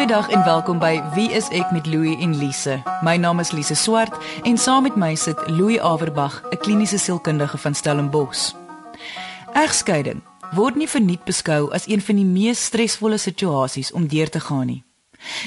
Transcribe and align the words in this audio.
Goeiedag 0.00 0.30
en 0.30 0.44
welkom 0.44 0.78
by 0.80 1.02
Wie 1.12 1.28
is 1.36 1.50
ek 1.52 1.74
met 1.76 1.84
Louie 1.86 2.14
en 2.24 2.32
Lise. 2.32 2.78
My 3.04 3.18
naam 3.20 3.42
is 3.42 3.50
Lise 3.52 3.74
Swart 3.76 4.14
en 4.48 4.56
saam 4.56 4.86
met 4.88 4.94
my 4.96 5.10
sit 5.14 5.36
Louie 5.46 5.76
Averbag, 5.82 6.40
'n 6.50 6.56
kliniese 6.56 6.98
sielkundige 6.98 7.58
van 7.58 7.74
Stellenbosch. 7.74 8.54
Egskeiding 9.52 10.22
word 10.56 10.74
nie 10.76 10.88
verniet 10.88 11.24
beskou 11.24 11.68
as 11.72 11.86
een 11.86 12.00
van 12.00 12.16
die 12.16 12.24
mees 12.24 12.64
stresvolle 12.64 13.18
situasies 13.18 13.92
om 13.92 14.06
deur 14.08 14.30
te 14.30 14.40
gaan 14.40 14.66
nie. 14.66 14.82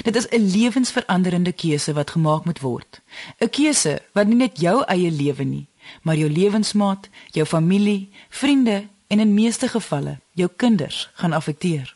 Dit 0.02 0.16
is 0.16 0.28
'n 0.30 0.50
lewensveranderende 0.50 1.52
keuse 1.52 1.92
wat 1.92 2.10
gemaak 2.10 2.44
moet 2.44 2.60
word. 2.60 3.00
'n 3.40 3.50
Keuse 3.50 4.02
wat 4.12 4.26
nie 4.26 4.36
net 4.36 4.60
jou 4.60 4.84
eie 4.86 5.10
lewe 5.10 5.44
nie, 5.44 5.66
maar 6.02 6.16
jou 6.16 6.30
lewensmaat, 6.30 7.08
jou 7.30 7.46
familie, 7.46 8.10
vriende 8.28 8.86
en 9.06 9.20
in 9.20 9.34
meeste 9.34 9.68
gevalle 9.68 10.18
jou 10.32 10.50
kinders 10.56 11.10
gaan 11.14 11.32
affekteer. 11.32 11.94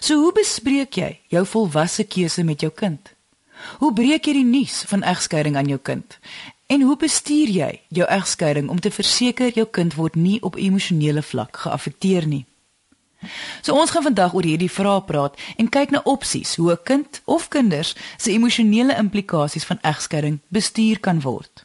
So 0.00 0.14
hoe 0.14 0.32
bespreek 0.32 0.96
jy 0.96 1.20
jou 1.28 1.46
volwasse 1.46 2.04
keuse 2.04 2.44
met 2.44 2.60
jou 2.60 2.70
kind? 2.70 3.12
Hoe 3.78 3.92
breek 3.92 4.26
jy 4.26 4.32
die 4.32 4.44
nuus 4.44 4.84
van 4.86 5.02
egskeiding 5.02 5.56
aan 5.56 5.68
jou 5.68 5.78
kind? 5.78 6.18
En 6.66 6.82
hoe 6.82 6.96
bestuur 6.96 7.48
jy 7.48 7.80
jou 7.88 8.06
egskeiding 8.08 8.68
om 8.68 8.80
te 8.80 8.90
verseker 8.90 9.52
jou 9.54 9.66
kind 9.70 9.94
word 9.94 10.14
nie 10.14 10.40
op 10.42 10.56
emosionele 10.56 11.22
vlak 11.22 11.56
geaffekteer 11.56 12.26
nie? 12.26 12.44
So 13.62 13.74
ons 13.74 13.90
gaan 13.90 14.02
vandag 14.02 14.34
oor 14.34 14.44
hierdie 14.46 14.70
vrae 14.70 15.00
praat 15.06 15.38
en 15.56 15.70
kyk 15.72 15.94
na 15.94 16.02
opsies 16.04 16.56
hoe 16.56 16.72
'n 16.72 16.82
kind 16.84 17.20
of 17.24 17.48
kinders 17.48 17.94
se 18.16 18.32
emosionele 18.32 18.96
implikasies 18.96 19.64
van 19.64 19.78
egskeiding 19.82 20.40
bestuur 20.48 21.00
kan 21.00 21.20
word. 21.20 21.64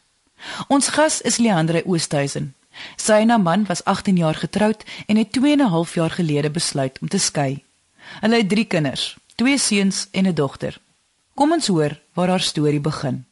Ons 0.68 0.88
gas 0.88 1.20
is 1.20 1.36
Leandre 1.36 1.82
Oosthuizen. 1.86 2.54
Sy 2.96 3.12
en 3.12 3.28
haar 3.28 3.40
man 3.40 3.66
was 3.66 3.84
18 3.84 4.16
jaar 4.16 4.34
getroud 4.34 4.84
en 5.06 5.16
het 5.16 5.32
2 5.32 5.52
en 5.52 5.58
'n 5.58 5.68
half 5.68 5.94
jaar 5.94 6.10
gelede 6.10 6.50
besluit 6.50 6.98
om 7.00 7.08
te 7.08 7.18
skei. 7.18 7.64
Hulle 8.20 8.36
het 8.36 8.48
3 8.48 8.64
kinders, 8.64 9.16
twee 9.34 9.58
seuns 9.58 10.08
en 10.10 10.26
'n 10.26 10.34
dogter. 10.34 10.78
Kom 11.34 11.52
ons 11.52 11.66
hoor 11.66 12.00
waar 12.12 12.28
haar 12.28 12.40
storie 12.40 12.80
begin. 12.80 13.24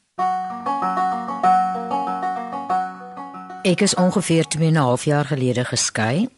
Ek 3.63 3.81
is 3.81 3.95
ongeveer 3.95 4.47
2 4.49 4.67
en 4.67 4.73
'n 4.73 4.77
half 4.77 5.05
jaar 5.05 5.25
gelede 5.25 5.65
geskei. 5.65 6.29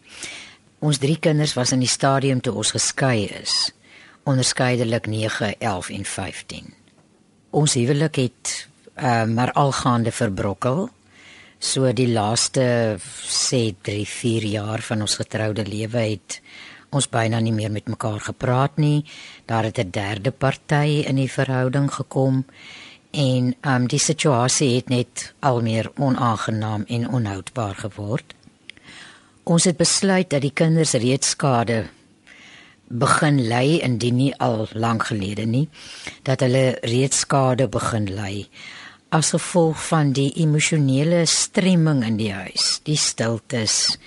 Ons 0.78 0.98
drie 0.98 1.18
kinders 1.18 1.54
was 1.54 1.72
in 1.72 1.78
die 1.78 1.88
stadium 1.88 2.40
toe 2.40 2.54
ons 2.54 2.70
geskei 2.70 3.26
is, 3.26 3.70
onderskeidelik 4.22 5.06
9, 5.06 5.54
11 5.58 5.88
en 5.88 6.04
15. 6.04 6.74
Ons 7.50 7.74
huwelik 7.74 8.14
het 8.16 8.68
uh, 8.96 9.24
maar 9.24 9.52
algaande 9.52 10.12
verbrokkel. 10.12 10.88
So 11.58 11.92
die 11.92 12.08
laaste 12.08 12.98
sê 13.22 13.74
3, 13.82 14.06
4 14.06 14.44
jaar 14.44 14.82
van 14.82 15.00
ons 15.00 15.14
getroude 15.14 15.66
lewe 15.66 15.98
het 15.98 16.40
ons 16.92 17.08
byna 17.08 17.40
nie 17.40 17.54
meer 17.56 17.72
met 17.72 17.88
mekaar 17.88 18.20
gepraat 18.20 18.76
nie. 18.76 19.04
Daar 19.46 19.64
het 19.64 19.78
'n 19.78 19.90
derde 19.90 20.30
party 20.30 21.04
in 21.08 21.16
die 21.16 21.30
verhouding 21.30 21.92
gekom 21.92 22.44
en 23.10 23.54
um 23.62 23.86
die 23.86 23.98
situasie 23.98 24.76
het 24.76 24.88
net 24.88 25.34
al 25.40 25.60
meer 25.60 25.90
onaangenaam 25.96 26.84
en 26.88 27.08
onhoudbaar 27.08 27.74
geword. 27.74 28.34
Ons 29.42 29.64
het 29.64 29.76
besluit 29.76 30.30
dat 30.30 30.40
die 30.40 30.52
kinders 30.54 30.92
reeds 30.92 31.28
skade 31.28 31.88
begin 32.86 33.48
ly 33.48 33.80
indien 33.82 34.16
nie 34.16 34.34
al 34.38 34.68
lank 34.72 35.06
gelede 35.08 35.44
nie 35.44 35.68
dat 36.22 36.40
hulle 36.40 36.78
reeds 36.82 37.18
skade 37.24 37.68
begin 37.68 38.14
ly 38.14 38.48
as 39.08 39.30
gevolg 39.30 39.80
van 39.88 40.12
die 40.12 40.32
emosionele 40.40 41.26
stremming 41.26 42.04
in 42.04 42.16
die 42.16 42.32
huis, 42.32 42.80
die 42.84 42.96
stiltes 42.96 43.98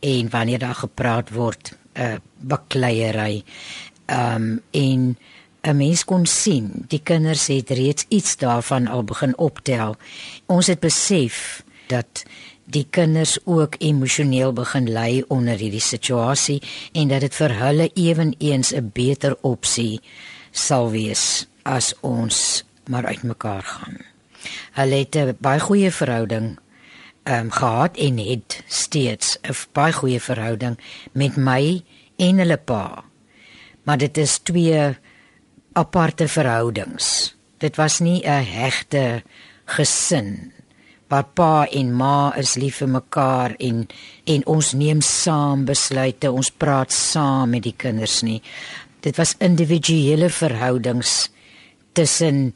en 0.00 0.30
wanneer 0.30 0.58
daar 0.58 0.74
gepraat 0.74 1.32
word 1.36 1.76
uh, 1.98 2.14
bakleierery. 2.40 3.44
Ehm 4.06 4.42
um, 4.42 4.62
en 4.70 5.16
'n 5.62 5.76
mens 5.76 6.04
kon 6.04 6.26
sien, 6.26 6.84
die 6.88 7.00
kinders 7.02 7.46
het 7.46 7.70
reeds 7.70 8.04
iets 8.08 8.36
daarvan 8.36 8.86
al 8.86 9.04
begin 9.04 9.38
optel. 9.38 9.96
Ons 10.46 10.66
het 10.66 10.80
besef 10.80 11.64
dat 11.86 12.22
die 12.64 12.86
kinders 12.90 13.38
ook 13.44 13.74
emosioneel 13.78 14.52
begin 14.52 14.92
ly 14.92 15.24
onder 15.28 15.58
hierdie 15.58 15.82
situasie 15.82 16.62
en 16.92 17.08
dat 17.08 17.20
dit 17.20 17.34
vir 17.34 17.54
hulle 17.58 17.90
ewenigs 17.94 18.72
'n 18.74 18.90
beter 18.92 19.36
opsie 19.40 20.00
sal 20.50 20.90
wees 20.90 21.46
as 21.62 21.94
ons 22.00 22.64
maar 22.86 23.06
uitmekaar 23.06 23.62
gaan. 23.62 23.96
Hulle 24.72 24.94
het 24.94 25.16
'n 25.16 25.36
baie 25.40 25.60
goeie 25.60 25.90
verhouding 25.90 26.58
um, 27.28 27.50
gehad 27.50 27.96
en 27.96 28.18
het 28.18 28.62
steeds 28.66 29.38
'n 29.42 29.54
baie 29.72 29.92
goeie 29.92 30.20
verhouding 30.20 30.78
met 31.12 31.36
my 31.36 31.82
en 32.16 32.38
hulle 32.38 32.56
pa. 32.56 33.04
Maar 33.82 33.98
dit 33.98 34.16
is 34.18 34.38
twee 34.38 34.96
aparte 35.72 36.28
verhoudings. 36.28 37.36
Dit 37.58 37.76
was 37.76 37.98
nie 37.98 38.22
'n 38.24 38.44
hegte 38.44 39.22
gesin 39.64 40.52
waar 41.08 41.24
pa 41.24 41.66
en 41.70 41.94
ma 41.94 42.34
is 42.36 42.54
lief 42.54 42.80
vir 42.82 42.88
mekaar 42.88 43.54
en 43.62 43.86
en 44.24 44.46
ons 44.46 44.72
neem 44.72 45.00
saam 45.00 45.64
besluite, 45.64 46.30
ons 46.30 46.50
praat 46.50 46.92
saam 46.92 47.50
met 47.50 47.62
die 47.62 47.74
kinders 47.76 48.22
nie. 48.22 48.42
Dit 49.00 49.16
was 49.16 49.36
individuele 49.38 50.30
verhoudings 50.30 51.30
tussen 51.92 52.54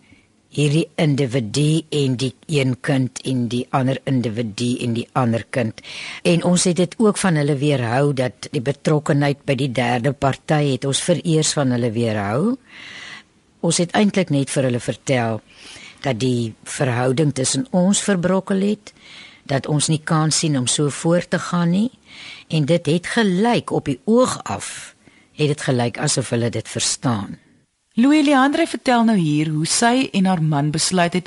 hierdie 0.51 0.89
individu 0.99 1.83
en 1.95 2.17
die 2.19 2.33
een 2.51 2.75
kind 2.83 3.21
en 3.27 3.45
die 3.53 3.63
ander 3.77 4.01
individu 4.11 4.73
en 4.83 4.97
die 4.97 5.07
ander 5.15 5.45
kind. 5.55 5.81
En 6.27 6.43
ons 6.45 6.65
het 6.67 6.77
dit 6.81 6.97
ook 6.99 7.19
van 7.23 7.39
hulle 7.39 7.57
weerhou 7.61 8.13
dat 8.19 8.51
die 8.51 8.63
betrokkenheid 8.63 9.45
by 9.47 9.55
die 9.55 9.71
derde 9.73 10.13
party 10.13 10.73
het 10.73 10.87
ons 10.91 11.03
vereers 11.07 11.53
van 11.55 11.71
hulle 11.77 11.93
weerhou. 11.95 12.57
Ons 13.63 13.79
het 13.79 13.95
eintlik 13.95 14.33
net 14.35 14.51
vir 14.51 14.67
hulle 14.71 14.83
vertel 14.83 15.41
dat 16.03 16.19
die 16.19 16.55
verhouding 16.65 17.35
tussen 17.37 17.67
ons 17.77 18.01
verbrokkel 18.03 18.65
het, 18.65 18.95
dat 19.47 19.69
ons 19.69 19.91
nie 19.93 20.01
kan 20.03 20.33
sien 20.35 20.57
om 20.59 20.67
so 20.67 20.91
voort 20.91 21.31
te 21.31 21.39
gaan 21.51 21.71
nie 21.71 21.91
en 22.51 22.67
dit 22.67 22.87
het 22.87 23.07
gelyk 23.07 23.71
op 23.71 23.87
die 23.87 24.01
oog 24.05 24.41
af 24.43 24.95
het 25.39 25.49
dit 25.55 25.63
gelyk 25.69 25.99
asof 25.99 26.35
hulle 26.35 26.51
dit 26.51 26.69
verstaan. 26.69 27.39
Louis 28.01 28.25
Leandre 28.25 28.67
vertel 28.67 29.05
nou 29.05 29.17
hier 29.19 29.51
hoe 29.53 29.67
sy 29.69 30.09
en 30.17 30.25
haar 30.25 30.41
man 30.43 30.71
besluit 30.73 31.13
het 31.13 31.27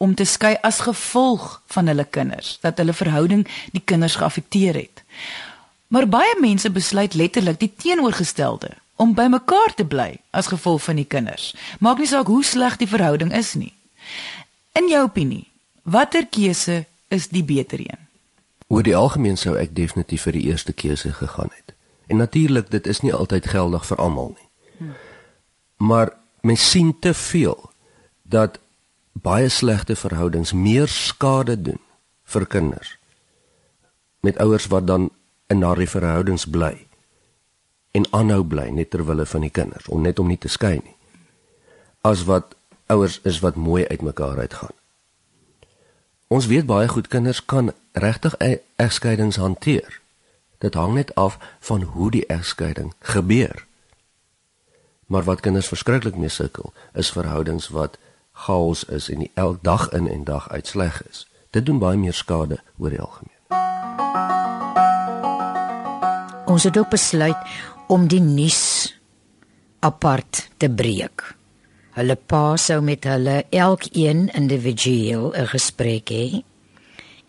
om 0.00 0.14
te 0.14 0.24
skei 0.24 0.54
as 0.64 0.78
gevolg 0.86 1.60
van 1.74 1.90
hulle 1.90 2.06
kinders, 2.08 2.54
dat 2.62 2.78
hulle 2.80 2.94
verhouding 2.96 3.42
die 3.74 3.82
kinders 3.84 4.16
geaffekteer 4.16 4.78
het. 4.78 5.02
Maar 5.92 6.08
baie 6.08 6.38
mense 6.40 6.70
besluit 6.70 7.14
letterlik 7.14 7.60
die 7.60 7.72
teenoorgestelde, 7.76 8.70
om 8.96 9.12
by 9.14 9.26
mekaar 9.28 9.74
te 9.74 9.84
bly 9.84 10.14
as 10.30 10.48
gevolg 10.54 10.86
van 10.86 11.02
die 11.02 11.04
kinders. 11.04 11.52
Maak 11.78 12.00
nie 12.00 12.08
saak 12.08 12.32
hoe 12.32 12.44
sleg 12.44 12.80
die 12.80 12.88
verhouding 12.88 13.34
is 13.36 13.52
nie. 13.58 13.74
In 14.80 14.88
jou 14.88 15.04
opinie, 15.10 15.44
watter 15.82 16.24
keuse 16.24 16.86
is 17.12 17.28
die 17.28 17.44
beter 17.44 17.84
een? 17.84 18.00
Oor 18.72 18.86
die 18.86 18.96
algemeen 18.96 19.36
sou 19.36 19.58
ek 19.60 19.76
definitief 19.76 20.24
vir 20.24 20.40
die 20.40 20.48
eerste 20.48 20.72
keuse 20.72 21.12
gegaan 21.12 21.52
het. 21.52 21.76
En 22.08 22.16
natuurlik, 22.16 22.70
dit 22.70 22.86
is 22.86 23.04
nie 23.04 23.12
altyd 23.12 23.52
geldig 23.52 23.84
vir 23.92 24.06
almal 24.08 24.32
nie. 24.38 24.47
Maar 25.78 26.12
mens 26.42 26.70
sien 26.70 26.92
te 26.98 27.14
veel 27.14 27.70
dat 28.22 28.58
baie 29.12 29.48
slegte 29.48 29.96
verhoudings 29.96 30.52
meer 30.52 30.88
skade 30.88 31.56
doen 31.62 31.80
vir 32.28 32.46
kinders 32.46 32.96
met 34.20 34.38
ouers 34.38 34.66
wat 34.66 34.86
dan 34.86 35.10
in 35.46 35.62
daardie 35.62 35.88
verhoudings 35.88 36.44
bly 36.50 36.74
en 37.96 38.06
aanhou 38.10 38.44
bly 38.44 38.68
net 38.74 38.90
ter 38.90 39.04
wille 39.06 39.26
van 39.26 39.46
die 39.46 39.54
kinders 39.54 39.88
om 39.88 40.02
net 40.02 40.18
om 40.18 40.28
nie 40.28 40.38
te 40.38 40.50
skei 40.52 40.76
nie 40.78 40.94
as 42.06 42.24
wat 42.30 42.54
ouers 42.88 43.20
is 43.22 43.38
wat 43.44 43.54
mooi 43.54 43.86
uitmekaar 43.86 44.38
uitgaan. 44.38 44.74
Ons 46.28 46.46
weet 46.46 46.66
baie 46.66 46.88
goed 46.88 47.08
kinders 47.08 47.44
kan 47.44 47.72
regtig 47.92 48.34
e-, 48.38 48.60
egskeidings 48.76 49.36
hanteer. 49.36 50.00
Dit 50.58 50.74
hang 50.74 50.94
net 50.94 51.14
af 51.14 51.38
van 51.60 51.82
hoe 51.82 52.10
die 52.10 52.26
egskeiding 52.26 52.92
gebeur 53.00 53.66
Maar 55.08 55.24
wat 55.24 55.40
kinders 55.40 55.68
verskriklik 55.68 56.16
mee 56.20 56.28
sukkel, 56.28 56.72
is 56.92 57.10
verhoudings 57.10 57.68
wat 57.72 57.96
chaos 58.32 58.84
is 58.84 59.08
en 59.08 59.24
elke 59.34 59.58
dag 59.62 59.88
in 59.96 60.08
en 60.08 60.24
dag 60.24 60.50
uit 60.52 60.66
sleg 60.66 61.00
is. 61.08 61.24
Dit 61.50 61.66
doen 61.66 61.78
baie 61.80 61.96
meer 61.96 62.12
skade 62.12 62.58
oor 62.76 62.92
die 62.92 63.00
algemeen. 63.00 63.36
Ons 66.48 66.64
het 66.68 66.76
ook 66.78 66.90
besluit 66.92 67.40
om 67.88 68.04
die 68.08 68.20
nuus 68.20 68.92
apart 69.80 70.48
te 70.60 70.68
breek. 70.68 71.24
Hulle 71.96 72.18
pa 72.28 72.56
sou 72.60 72.82
met 72.84 73.08
hulle 73.08 73.44
elkeen 73.48 74.28
individueel 74.36 75.32
'n 75.32 75.48
gesprek 75.56 76.12
hê 76.12 76.44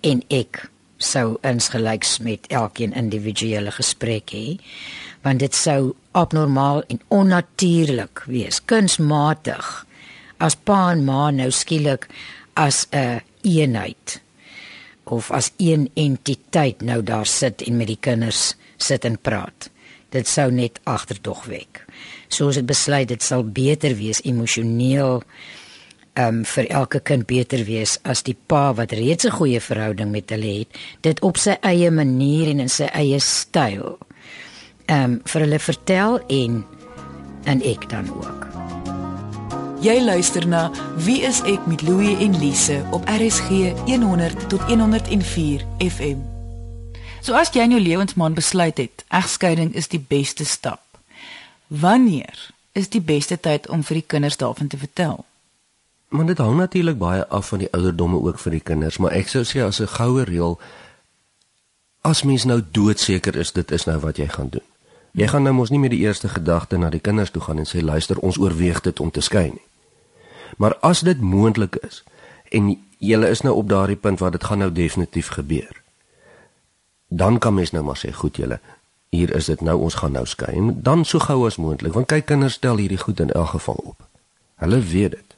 en 0.02 0.24
ek 0.28 0.70
sou 0.98 1.38
insgelyks 1.42 2.20
met 2.20 2.48
elkeen 2.48 2.94
individuele 2.94 3.72
gesprek 3.72 4.32
hê 4.36 4.60
want 5.22 5.40
dit 5.40 5.56
sou 5.56 5.94
abnormaal 6.12 6.84
en 6.88 7.02
onnatuurlik 7.08 8.24
wees, 8.28 8.62
kunsmatig 8.66 9.86
as 10.40 10.56
pa 10.56 10.92
en 10.94 11.04
ma 11.06 11.30
nou 11.36 11.52
skielik 11.52 12.08
as 12.56 12.88
'n 12.92 12.98
een 12.98 13.22
eenheid 13.42 14.22
of 15.04 15.32
as 15.32 15.52
een 15.58 15.90
entiteit 15.94 16.82
nou 16.82 17.04
daar 17.04 17.26
sit 17.26 17.62
en 17.62 17.78
met 17.78 17.88
die 17.88 18.00
kinders 18.00 18.56
sit 18.78 19.06
en 19.06 19.18
praat. 19.18 19.70
Dit 20.10 20.28
sou 20.28 20.52
net 20.52 20.80
agterdog 20.84 21.46
wek. 21.46 21.86
So 22.28 22.46
ons 22.46 22.56
het 22.56 22.66
besluit 22.66 23.08
dit 23.08 23.24
sal 23.24 23.44
beter 23.44 23.96
wees 23.96 24.22
emosioneel 24.22 25.24
um 26.20 26.44
vir 26.46 26.68
elke 26.68 27.00
kind 27.00 27.28
beter 27.28 27.64
wees 27.66 27.98
as 28.04 28.24
die 28.24 28.38
pa 28.48 28.74
wat 28.74 28.92
reeds 28.92 29.26
'n 29.26 29.32
goeie 29.32 29.62
verhouding 29.62 30.12
met 30.12 30.30
hulle 30.30 30.60
het, 30.60 30.68
dit 31.02 31.22
op 31.22 31.38
sy 31.38 31.58
eie 31.62 31.92
manier 31.92 32.50
en 32.50 32.60
in 32.60 32.70
sy 32.70 32.90
eie 32.94 33.20
styl 33.20 33.98
um 34.90 35.20
vir 35.24 35.46
hulle 35.46 35.60
vertel 35.60 36.20
en 36.28 36.66
en 37.44 37.62
ek 37.64 37.90
dan 37.90 38.10
ook. 38.14 38.48
Jy 39.80 39.96
luister 40.04 40.48
na 40.48 40.68
Wie 41.06 41.22
is 41.24 41.40
ek 41.48 41.64
met 41.72 41.82
Louie 41.88 42.18
en 42.20 42.36
Lise 42.40 42.82
op 42.92 43.08
RSG 43.08 43.72
100 43.88 44.50
tot 44.50 44.62
104 44.68 45.64
FM. 45.80 46.20
So 47.22 47.34
as 47.34 47.52
jy 47.56 47.64
in 47.64 47.78
jou 47.78 47.82
lewensmaan 47.82 48.36
besluit 48.36 48.78
het, 48.78 49.06
egskeiding 49.08 49.72
is 49.76 49.88
die 49.88 50.02
beste 50.02 50.46
stap. 50.46 50.82
Wanneer 51.68 52.50
is 52.72 52.90
die 52.90 53.02
beste 53.02 53.40
tyd 53.40 53.70
om 53.70 53.84
vir 53.84 54.02
die 54.02 54.08
kinders 54.08 54.38
daarvan 54.38 54.68
te 54.68 54.78
vertel? 54.78 55.26
Maar 56.10 56.26
dit 56.26 56.38
hang 56.38 56.58
natuurlik 56.58 56.98
baie 56.98 57.28
af 57.28 57.48
van 57.48 57.64
die 57.64 57.72
ouderdomme 57.72 58.20
ook 58.20 58.40
vir 58.40 58.58
die 58.58 58.66
kinders, 58.66 58.98
maar 58.98 59.14
ek 59.14 59.30
sou 59.30 59.44
sê 59.46 59.62
as 59.64 59.80
'n 59.80 59.88
goue 59.88 60.24
reël 60.24 60.60
as 62.02 62.24
mens 62.24 62.44
nou 62.44 62.62
doodseker 62.72 63.36
is 63.36 63.52
dit 63.52 63.72
is 63.72 63.86
nou 63.86 64.00
wat 64.00 64.18
jy 64.18 64.28
gaan 64.28 64.50
doen. 64.50 64.69
Jy 65.20 65.28
gaan 65.28 65.44
nou 65.44 65.54
mos 65.54 65.70
nie 65.70 65.80
met 65.80 65.92
die 65.92 66.00
eerste 66.06 66.30
gedagte 66.32 66.78
na 66.80 66.90
die 66.90 67.02
kinders 67.04 67.32
toe 67.36 67.42
gaan 67.44 67.60
en 67.60 67.68
sê 67.68 67.82
luister 67.84 68.20
ons 68.24 68.38
oorweeg 68.40 68.80
dit 68.86 69.00
om 69.04 69.12
te 69.12 69.22
skei 69.22 69.50
nie. 69.52 69.66
Maar 70.58 70.78
as 70.80 71.04
dit 71.04 71.20
moontlik 71.22 71.76
is 71.84 72.04
en 72.56 72.70
jy 73.04 73.20
is 73.28 73.44
nou 73.44 73.56
op 73.60 73.68
daardie 73.70 74.00
punt 74.00 74.20
waar 74.20 74.32
dit 74.32 74.44
gaan 74.44 74.64
nou 74.64 74.72
definitief 74.72 75.28
gebeur. 75.36 75.82
Dan 77.08 77.40
kan 77.40 77.54
mens 77.54 77.72
nou 77.76 77.84
maar 77.84 78.00
sê 78.00 78.14
goed 78.16 78.40
julle 78.40 78.60
hier 79.10 79.36
is 79.36 79.50
dit 79.52 79.62
nou 79.62 79.76
ons 79.82 79.96
gaan 80.00 80.16
nou 80.16 80.26
skei 80.26 80.54
en 80.56 80.82
dan 80.84 81.04
so 81.06 81.20
gou 81.20 81.46
as 81.48 81.58
moontlik 81.58 81.94
want 81.98 82.08
kyk 82.08 82.30
kinders 82.30 82.56
stel 82.62 82.78
hierdie 82.78 83.02
goed 83.02 83.20
in 83.20 83.32
elk 83.36 83.58
geval 83.58 83.82
op. 83.84 84.08
Hulle 84.56 84.80
weet 84.80 85.12
dit. 85.12 85.29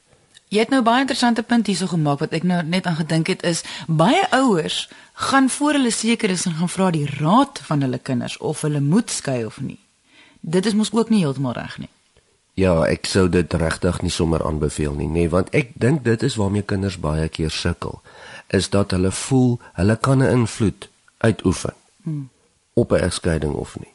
Jy 0.51 0.59
het 0.59 0.71
nou 0.73 0.81
baie 0.83 0.99
interessante 1.05 1.43
punt 1.47 1.69
hierso 1.71 1.87
gemaak 1.87 2.19
wat 2.19 2.33
ek 2.35 2.43
nou 2.43 2.57
net 2.67 2.87
aan 2.89 2.97
gedink 2.97 3.29
het 3.31 3.43
is 3.47 3.61
baie 3.87 4.19
ouers 4.35 4.89
gaan 5.29 5.47
voor 5.49 5.77
hulle 5.77 5.93
seker 5.95 6.33
is 6.33 6.43
en 6.45 6.57
gaan 6.57 6.71
vra 6.73 6.89
die 6.91 7.05
raad 7.07 7.61
van 7.63 7.85
hulle 7.85 7.99
kinders 8.09 8.35
of 8.37 8.65
hulle 8.67 8.81
moet 8.83 9.09
skei 9.09 9.45
of 9.45 9.61
nie. 9.63 9.79
Dit 10.41 10.65
is 10.67 10.75
mos 10.75 10.91
ook 10.91 11.09
nie 11.09 11.21
heeltemal 11.23 11.55
reg 11.55 11.77
nie. 11.79 11.87
Ja, 12.59 12.73
ek 12.83 13.07
sou 13.07 13.29
dit 13.31 13.53
regtig 13.53 14.01
nie 14.03 14.11
sommer 14.11 14.43
aanbeveel 14.43 14.97
nie, 14.97 15.07
nê, 15.07 15.23
nee, 15.23 15.29
want 15.31 15.53
ek 15.55 15.71
dink 15.79 16.03
dit 16.03 16.23
is 16.27 16.35
waarmee 16.35 16.67
kinders 16.67 16.99
baie 16.99 17.29
keer 17.31 17.53
sukkel, 17.55 18.01
is 18.51 18.67
dat 18.75 18.91
hulle 18.91 19.13
voel 19.21 19.55
hulle 19.79 19.95
kan 19.95 20.19
'n 20.19 20.35
invloed 20.41 20.89
uitoefen 21.23 21.73
hmm. 22.03 22.29
op 22.73 22.91
'n 22.91 23.07
egskeiding 23.07 23.53
of 23.53 23.79
nie. 23.79 23.93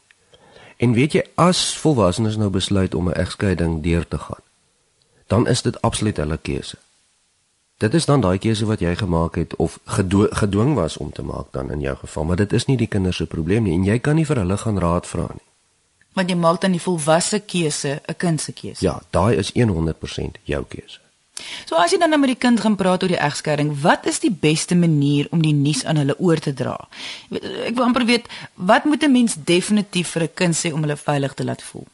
En 0.77 0.93
weet 0.93 1.13
jy, 1.13 1.23
as 1.35 1.77
volwassenes 1.77 2.37
nou 2.37 2.49
besluit 2.49 2.95
om 2.95 3.09
'n 3.09 3.13
egskeiding 3.13 3.83
deur 3.83 4.07
te 4.07 4.17
gaan, 4.17 4.46
dan 5.27 5.47
is 5.47 5.61
dit 5.61 5.81
absoluut 5.81 6.17
hulle 6.17 6.37
keuse. 6.41 6.77
Dit 7.77 7.93
is 7.93 8.05
dan 8.05 8.21
daai 8.21 8.37
keuse 8.41 8.65
wat 8.65 8.81
jy 8.81 8.95
gemaak 8.97 9.35
het 9.37 9.55
of 9.55 9.79
gedo 9.85 10.27
gedwing 10.31 10.73
was 10.73 10.97
om 10.97 11.11
te 11.13 11.21
maak 11.21 11.51
dan 11.51 11.71
in 11.71 11.79
jou 11.79 11.97
geval, 11.97 12.23
maar 12.23 12.35
dit 12.35 12.53
is 12.53 12.65
nie 12.65 12.77
die 12.77 12.87
kinders 12.87 13.19
se 13.21 13.25
probleem 13.25 13.63
nie 13.63 13.75
en 13.77 13.83
jy 13.85 13.99
kan 13.99 14.17
nie 14.17 14.25
vir 14.25 14.41
hulle 14.41 14.57
gaan 14.57 14.79
raad 14.81 15.05
vra 15.05 15.27
nie. 15.29 15.45
Want 16.17 16.33
jy 16.33 16.37
maak 16.41 16.61
dan 16.61 16.73
die 16.73 16.81
volwasse 16.81 17.39
keuse, 17.39 18.01
'n 18.07 18.17
kind 18.17 18.41
se 18.41 18.51
keuse. 18.51 18.85
Ja, 18.85 19.01
daai 19.09 19.37
is 19.37 19.51
100% 19.53 20.37
jou 20.43 20.63
keuse. 20.65 20.99
So 21.65 21.75
as 21.75 21.91
jy 21.91 21.99
dan 21.99 22.09
nou 22.09 22.19
met 22.19 22.29
die 22.29 22.47
kind 22.47 22.59
gaan 22.59 22.75
praat 22.75 23.03
oor 23.03 23.09
die 23.09 23.21
egskeiding, 23.21 23.81
wat 23.81 24.05
is 24.05 24.19
die 24.19 24.31
beste 24.31 24.75
manier 24.75 25.27
om 25.29 25.41
die 25.41 25.53
nuus 25.53 25.85
aan 25.85 25.95
hulle 25.95 26.19
oor 26.19 26.39
te 26.39 26.53
dra? 26.53 26.87
Ek 27.65 27.75
wil 27.75 27.83
amper 27.83 28.05
weet, 28.05 28.25
wat 28.53 28.85
moet 28.85 29.03
'n 29.03 29.11
mens 29.11 29.35
definitief 29.43 30.09
vir 30.09 30.23
'n 30.23 30.33
kind 30.33 30.55
sê 30.55 30.73
om 30.73 30.81
hulle 30.81 30.97
veilig 30.97 31.33
te 31.33 31.43
laat 31.43 31.61
voel? 31.61 31.87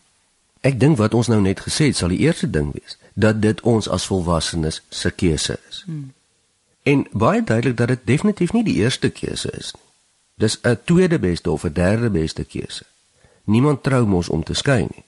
Ek 0.61 0.79
dink 0.79 0.97
wat 0.97 1.13
ons 1.13 1.27
nou 1.27 1.41
net 1.41 1.59
gesê 1.59 1.85
het, 1.85 1.95
sal 1.95 2.09
die 2.09 2.19
eerste 2.19 2.49
ding 2.49 2.71
wees 2.71 2.97
dat 3.13 3.41
dit 3.41 3.61
ons 3.61 3.89
as 3.89 4.05
volwassenes 4.05 4.81
se 4.89 5.11
keuse 5.11 5.59
is. 5.69 5.83
Hmm. 5.85 6.13
En 6.83 7.07
baie 7.11 7.43
duidelik 7.43 7.77
dat 7.77 7.87
dit 7.87 7.99
definitief 8.03 8.53
nie 8.53 8.63
die 8.63 8.75
eerste 8.75 9.09
keuse 9.09 9.51
is 9.51 9.71
nie. 9.73 9.83
Dis 10.35 10.59
'n 10.61 10.79
tweede 10.83 11.19
beste 11.19 11.51
of 11.51 11.63
'n 11.63 11.73
derde 11.73 12.09
beste 12.09 12.43
keuse. 12.43 12.83
Niemand 13.43 13.83
trou 13.83 14.05
mos 14.05 14.29
om 14.29 14.43
te 14.43 14.53
skei 14.53 14.81
nie. 14.81 15.03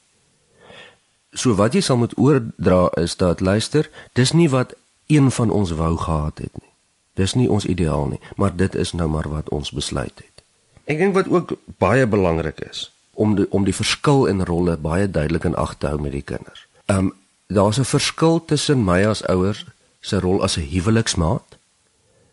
So 1.31 1.55
wat 1.55 1.73
jy 1.73 1.81
sal 1.81 1.97
moet 1.97 2.17
oordra 2.17 2.91
is 2.93 3.15
dat 3.15 3.39
luister, 3.39 3.89
dis 4.13 4.31
nie 4.31 4.49
wat 4.49 4.73
een 5.07 5.31
van 5.31 5.49
ons 5.49 5.71
wou 5.71 5.97
gehad 5.97 6.37
het 6.37 6.53
nie. 6.53 6.71
Dis 7.13 7.33
nie 7.33 7.49
ons 7.49 7.65
ideaal 7.65 8.07
nie, 8.07 8.19
maar 8.35 8.55
dit 8.55 8.75
is 8.75 8.91
nou 8.91 9.09
maar 9.09 9.29
wat 9.29 9.49
ons 9.49 9.71
besluit 9.71 10.15
het. 10.15 10.43
Ek 10.83 10.97
dink 10.97 11.13
wat 11.13 11.27
ook 11.27 11.57
baie 11.77 12.07
belangrik 12.07 12.59
is 12.59 12.91
om 13.13 13.35
die, 13.35 13.51
om 13.51 13.63
die 13.63 13.75
verskil 13.75 14.25
in 14.25 14.43
rolle 14.43 14.77
baie 14.77 15.11
duidelik 15.11 15.43
in 15.43 15.55
ag 15.55 15.77
te 15.77 15.87
hou 15.87 16.01
met 16.01 16.11
die 16.11 16.21
kinders. 16.21 16.67
Um 16.85 17.13
daar's 17.47 17.79
'n 17.79 17.85
verskil 17.85 18.45
tussen 18.45 18.83
my 18.83 19.05
as 19.05 19.27
ouers 19.27 19.65
se 19.99 20.19
rol 20.19 20.43
as 20.43 20.57
'n 20.57 20.69
huweliksmaat 20.69 21.57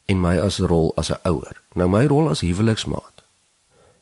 en 0.04 0.20
my 0.20 0.38
as 0.38 0.58
rol 0.58 0.92
as 0.96 1.10
'n 1.10 1.20
ouer. 1.22 1.60
Nou 1.74 1.88
my 1.88 2.06
rol 2.06 2.28
as 2.28 2.40
huweliksmaat 2.40 3.22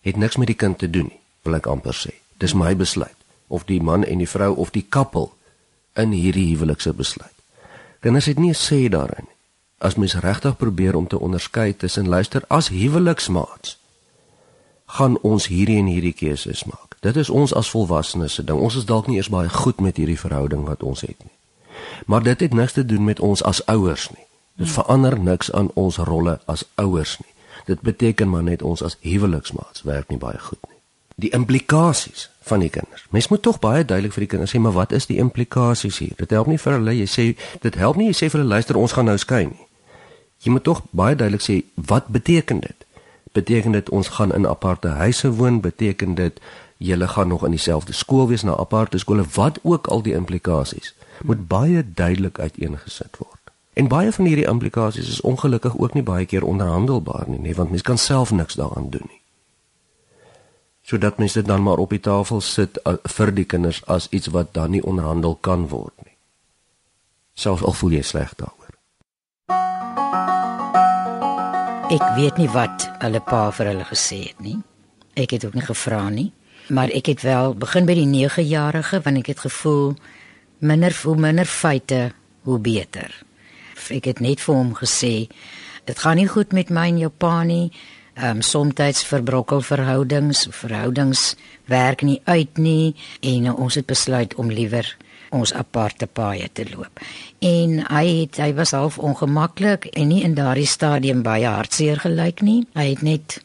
het 0.00 0.16
niks 0.16 0.36
met 0.36 0.46
die 0.46 0.56
kind 0.56 0.78
te 0.78 0.90
doen 0.90 1.06
nie, 1.06 1.20
wil 1.42 1.54
ek 1.54 1.66
amper 1.66 1.94
sê. 1.94 2.14
Dis 2.38 2.54
my 2.54 2.76
besluit 2.76 3.16
of 3.46 3.64
die 3.64 3.82
man 3.82 4.04
en 4.04 4.18
die 4.18 4.28
vrou 4.28 4.54
of 4.56 4.70
die 4.70 4.86
koppel 4.88 5.34
in 5.92 6.12
hierdie 6.12 6.54
huwelikse 6.54 6.92
besluit. 6.92 7.34
Kinders 8.00 8.24
het 8.24 8.38
nie 8.38 8.50
'n 8.50 8.64
sê 8.68 8.88
daarin 8.88 9.24
nie. 9.26 9.36
As 9.78 9.94
mens 9.94 10.14
regtig 10.14 10.56
probeer 10.56 10.94
om 10.94 11.06
te 11.06 11.18
onderskei 11.18 11.76
tussen 11.76 12.08
luister 12.08 12.44
as 12.48 12.68
huweliksmaats 12.68 13.78
gaan 14.86 15.18
ons 15.20 15.46
hierdie 15.46 15.78
en 15.78 15.86
hierdie 15.86 16.12
keuses 16.12 16.64
maak. 16.64 16.89
Dit 17.00 17.16
is 17.16 17.30
ons 17.30 17.54
as 17.54 17.70
volwassenes 17.70 18.34
se 18.34 18.44
ding. 18.44 18.58
Ons 18.60 18.76
is 18.76 18.84
dalk 18.84 19.06
nie 19.08 19.16
eers 19.16 19.30
baie 19.32 19.48
goed 19.48 19.80
met 19.80 19.96
hierdie 19.96 20.18
verhouding 20.20 20.66
wat 20.68 20.82
ons 20.84 21.00
het 21.00 21.16
nie. 21.24 21.32
Maar 22.06 22.22
dit 22.22 22.40
het 22.40 22.52
niks 22.52 22.76
te 22.76 22.84
doen 22.84 23.04
met 23.04 23.20
ons 23.20 23.42
as 23.42 23.62
ouers 23.66 24.10
nie. 24.12 24.26
Dit 24.60 24.68
verander 24.68 25.16
niks 25.20 25.52
aan 25.52 25.70
ons 25.80 25.96
rolle 25.96 26.36
as 26.44 26.66
ouers 26.74 27.16
nie. 27.24 27.32
Dit 27.64 27.80
beteken 27.80 28.28
maar 28.28 28.42
net 28.42 28.62
ons 28.62 28.82
as 28.82 28.98
huweliksmaats 29.00 29.82
werk 29.88 30.12
nie 30.12 30.20
baie 30.20 30.38
goed 30.38 30.60
nie. 30.68 30.76
Die 31.20 31.32
implikasies 31.36 32.28
van 32.44 32.60
die 32.60 32.68
kinders. 32.68 33.06
Mens 33.10 33.28
moet 33.28 33.42
tog 33.42 33.58
baie 33.60 33.84
duidelik 33.84 34.12
vir 34.12 34.26
die 34.26 34.30
kinders 34.34 34.52
sê, 34.52 34.60
maar 34.60 34.76
wat 34.76 34.92
is 34.92 35.08
die 35.08 35.18
implikasies 35.20 35.98
hier? 36.04 36.12
Dit 36.16 36.30
help 36.36 36.48
nie 36.52 36.60
vir 36.60 36.76
hulle 36.76 36.96
jy 36.96 37.08
sê 37.08 37.26
dit 37.64 37.80
help 37.80 37.96
nie 37.96 38.10
jy 38.10 38.16
sê 38.20 38.28
vir 38.28 38.42
hulle 38.42 38.56
luister 38.56 38.76
ons 38.76 38.92
gaan 38.96 39.08
nou 39.08 39.16
skei 39.20 39.46
nie. 39.48 39.66
Jy 40.44 40.52
moet 40.52 40.68
tog 40.68 40.84
baie 40.96 41.16
duidelik 41.16 41.44
sê 41.44 41.62
wat 41.76 42.12
beteken 42.12 42.60
dit? 42.60 42.88
Beteken 43.32 43.72
dit 43.72 43.88
ons 43.88 44.08
gaan 44.16 44.32
in 44.36 44.48
aparte 44.48 44.88
huise 45.00 45.32
woon? 45.40 45.60
Beteken 45.64 46.16
dit 46.20 46.40
julle 46.80 47.08
gaan 47.08 47.28
nog 47.28 47.44
in 47.44 47.50
dieselfde 47.50 47.92
skool 47.92 48.28
wees 48.28 48.42
na 48.42 48.56
aparte 48.56 48.98
skole 48.98 49.24
wat 49.34 49.58
ook 49.62 49.86
al 49.86 50.02
die 50.02 50.14
implikasies 50.14 50.94
moet 51.24 51.48
baie 51.48 51.84
duidelik 51.94 52.38
uiteengesit 52.38 53.16
word. 53.16 53.40
En 53.72 53.88
baie 53.88 54.12
van 54.12 54.24
hierdie 54.24 54.46
implikasies 54.48 55.08
is 55.08 55.20
ongelukkig 55.20 55.76
ook 55.78 55.94
nie 55.94 56.02
baie 56.02 56.26
keer 56.26 56.44
onderhandelbaar 56.44 57.28
nie, 57.28 57.38
nee, 57.38 57.54
want 57.54 57.70
mens 57.70 57.82
kan 57.82 57.98
self 57.98 58.30
niks 58.30 58.54
daaraan 58.54 58.88
doen 58.90 59.04
nie. 59.08 59.20
Sodat 60.82 61.18
mens 61.18 61.32
dit 61.32 61.46
dan 61.46 61.62
maar 61.62 61.76
op 61.76 61.90
die 61.90 62.00
tafel 62.00 62.40
sit 62.40 62.80
vir 63.16 63.34
die 63.34 63.44
kinders 63.44 63.84
as 63.86 64.08
iets 64.08 64.32
wat 64.32 64.54
dan 64.54 64.70
nie 64.70 64.82
onderhandel 64.82 65.36
kan 65.40 65.68
word 65.68 65.94
nie. 66.04 66.16
Selfs 67.34 67.62
al 67.62 67.76
voel 67.76 68.00
jy 68.00 68.02
sleg 68.02 68.34
daaroor. 68.40 68.56
Ek 71.92 72.10
weet 72.16 72.40
nie 72.40 72.48
wat 72.48 72.88
hulle 73.04 73.20
pa 73.20 73.50
vir 73.52 73.74
hulle 73.74 73.84
gesê 73.84 74.24
het 74.30 74.40
nie. 74.40 74.56
Ek 75.14 75.36
het 75.36 75.44
ook 75.44 75.54
nie 75.54 75.68
gevra 75.68 76.08
nie 76.08 76.30
maar 76.70 76.90
ek 76.94 77.06
het 77.06 77.22
wel 77.22 77.54
begin 77.54 77.86
by 77.86 77.94
die 77.98 78.08
9-jarige 78.08 79.00
want 79.04 79.22
ek 79.22 79.32
het 79.34 79.44
gevoel 79.46 79.94
minder 80.58 80.94
hoe 81.04 81.16
minder 81.16 81.48
feite 81.48 82.10
hoe 82.46 82.58
beter. 82.58 83.10
Ek 83.90 84.06
het 84.06 84.20
net 84.20 84.40
vir 84.40 84.54
hom 84.54 84.74
gesê 84.78 85.14
dit 85.88 85.98
gaan 85.98 86.20
nie 86.20 86.28
goed 86.28 86.52
met 86.52 86.70
my 86.70 86.88
en 86.92 87.00
jou 87.00 87.10
pa 87.10 87.42
nie. 87.44 87.70
Ehm 88.14 88.40
um, 88.40 88.42
soms 88.42 89.04
verbrokkel 89.06 89.62
verhoudings, 89.62 90.46
verhoudings 90.50 91.36
werk 91.64 92.02
nie 92.02 92.20
uit 92.24 92.58
nie 92.58 92.94
en 93.20 93.46
uh, 93.46 93.58
ons 93.58 93.74
het 93.74 93.86
besluit 93.86 94.34
om 94.34 94.50
liewer 94.50 94.96
ons 95.30 95.52
aparte 95.54 96.06
paaie 96.06 96.48
te 96.52 96.66
loop. 96.70 97.00
En 97.38 97.78
hy 97.86 98.04
het 98.22 98.40
hy 98.42 98.52
was 98.54 98.74
half 98.74 98.98
ongemaklik 98.98 99.86
en 99.94 100.10
nie 100.10 100.22
in 100.26 100.34
daardie 100.34 100.66
stadium 100.66 101.22
baie 101.22 101.46
hartseer 101.46 102.02
gelyk 102.02 102.42
nie. 102.42 102.66
Hy 102.74 102.88
het 102.90 103.02
net 103.06 103.38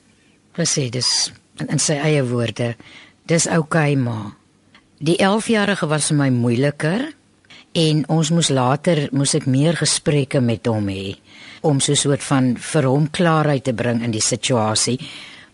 gesê 0.57 0.89
dis 0.89 1.31
in, 1.59 1.69
in 1.69 1.79
sy 1.79 1.97
eie 2.01 2.23
woorde 2.25 2.73
Dis 3.25 3.47
oukei 3.49 3.95
okay, 3.95 3.97
ma. 3.97 4.35
Die 5.01 5.15
11-jarige 5.17 5.87
was 5.89 6.11
vir 6.11 6.17
my 6.19 6.27
moeiliker 6.29 7.07
en 7.73 8.03
ons 8.13 8.29
moes 8.29 8.51
later 8.53 9.07
moes 9.17 9.33
ek 9.33 9.47
meer 9.49 9.79
gesprekke 9.79 10.43
met 10.45 10.69
hom 10.69 10.91
hê 10.93 11.15
om 11.65 11.79
so 11.81 11.91
'n 11.91 12.03
soort 12.03 12.21
van 12.21 12.53
vir 12.55 12.85
hom 12.85 13.09
klaarheid 13.09 13.63
te 13.63 13.73
bring 13.73 14.03
in 14.05 14.11
die 14.11 14.21
situasie. 14.21 14.99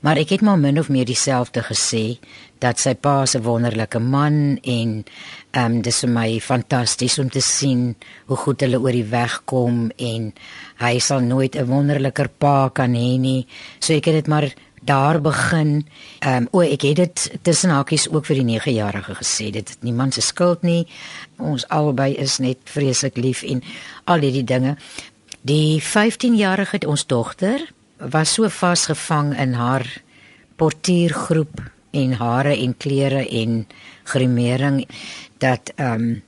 Maar 0.01 0.17
ek 0.17 0.29
het 0.29 0.41
maar 0.41 0.59
min 0.59 0.79
of 0.79 0.89
meer 0.89 1.05
dieselfde 1.05 1.61
gesê 1.63 2.19
dat 2.59 2.79
sy 2.79 2.93
pa 2.93 3.23
'n 3.23 3.41
wonderlike 3.41 3.99
man 3.99 4.59
en 4.63 5.05
ehm 5.51 5.65
um, 5.65 5.81
dis 5.81 5.99
vir 5.99 6.09
my 6.09 6.39
fantasties 6.39 7.19
om 7.19 7.29
te 7.29 7.41
sien 7.41 7.95
hoe 8.25 8.37
goed 8.37 8.61
hulle 8.61 8.79
oor 8.79 8.91
die 8.91 9.11
weg 9.11 9.41
kom 9.45 9.91
en 9.97 10.33
hy 10.77 10.99
sal 10.99 11.21
nooit 11.21 11.55
'n 11.55 11.67
wonderliker 11.67 12.29
pa 12.29 12.69
kan 12.69 12.93
hê 12.93 13.17
nie. 13.17 13.47
So 13.79 13.93
ek 13.93 14.05
het 14.05 14.13
dit 14.13 14.27
maar 14.27 14.51
daar 14.81 15.21
begin. 15.21 15.87
Ehm 16.19 16.35
um, 16.35 16.47
o 16.51 16.61
ek 16.61 16.81
het 16.81 16.95
dit 16.95 17.31
tussen 17.41 17.69
hakies 17.69 18.09
ook 18.09 18.25
vir 18.25 18.41
die 18.41 18.59
9-jarige 18.59 19.15
gesê 19.15 19.49
dit 19.51 19.69
is 19.69 19.77
niemand 19.81 20.13
se 20.13 20.21
skuld 20.21 20.61
nie. 20.61 20.87
Ons 21.37 21.67
albei 21.69 22.13
is 22.15 22.37
net 22.37 22.57
vreeslik 22.63 23.17
lief 23.17 23.43
en 23.43 23.63
al 24.03 24.19
hierdie 24.19 24.43
dinge. 24.43 24.77
Die 25.41 25.81
15-jarige 25.81 26.87
ons 26.87 27.05
dogter 27.05 27.69
was 27.97 28.33
so 28.33 28.49
vasgevang 28.49 29.37
in 29.37 29.53
haar 29.53 29.85
portiergroep 30.55 31.61
en 31.91 32.13
hare 32.13 32.57
en 32.57 32.77
klere 32.77 33.27
en 33.29 33.67
grimering 34.03 34.87
dat 35.37 35.73
ehm 35.75 35.93
um, 35.93 36.21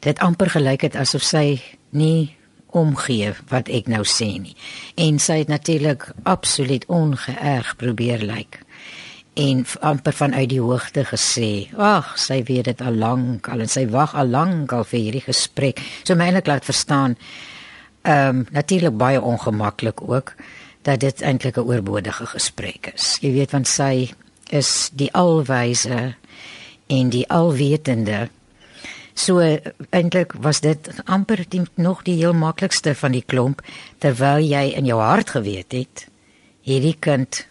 dit 0.00 0.18
amper 0.18 0.50
gelyk 0.50 0.82
het 0.82 0.96
asof 0.96 1.22
sy 1.22 1.60
nie 1.90 2.36
omgee 2.70 3.32
wat 3.48 3.68
ek 3.68 3.86
nou 3.86 4.02
sê 4.04 4.28
nie. 4.40 4.56
En 4.94 5.18
sy 5.18 5.38
het 5.38 5.48
natuurlik 5.48 6.12
absoluut 6.22 6.84
ongeërg 6.86 7.76
probeer 7.76 8.24
lyk. 8.26 8.60
En 9.36 9.66
amper 9.80 10.12
vanuit 10.12 10.48
die 10.48 10.60
hoogte 10.60 11.04
gesê, 11.04 11.68
"Ag, 11.76 12.18
sy 12.18 12.42
weet 12.42 12.64
dit 12.64 12.80
al 12.80 12.94
lank 12.94 13.48
al 13.48 13.60
en 13.60 13.68
sy 13.68 13.88
wag 13.88 14.14
al 14.14 14.26
lank 14.26 14.72
al 14.72 14.84
vir 14.84 15.00
hierdie 15.00 15.24
gesprek." 15.24 15.80
So 16.04 16.14
my 16.14 16.24
eintlik 16.24 16.46
laat 16.46 16.64
verstaan 16.64 17.16
ehm 18.02 18.28
um, 18.28 18.46
natuurlik 18.50 18.96
baie 18.96 19.22
ongemaklik 19.22 20.08
ook 20.08 20.34
dat 20.82 21.00
dit 21.00 21.22
eintlik 21.22 21.56
'n 21.56 21.60
oorbodige 21.60 22.26
gesprek 22.26 22.92
is. 22.94 23.18
Jy 23.20 23.32
weet 23.32 23.50
want 23.50 23.68
sy 23.68 24.10
is 24.50 24.90
die 24.92 25.12
alwyse 25.12 26.14
en 26.86 27.08
die 27.08 27.28
alwetende 27.28 28.28
So 29.16 29.40
eintlik 29.96 30.34
was 30.44 30.60
dit 30.60 30.90
amper 31.04 31.40
die, 31.48 31.62
nog 31.74 32.02
die 32.04 32.18
heel 32.20 32.34
maklikste 32.36 32.94
van 32.94 33.16
die 33.16 33.24
klomp 33.24 33.62
terwyl 34.04 34.44
jy 34.44 34.76
in 34.76 34.84
jou 34.84 35.00
hart 35.00 35.32
geweet 35.38 35.72
het 35.72 36.06
hierdie 36.66 36.96
kind 37.00 37.46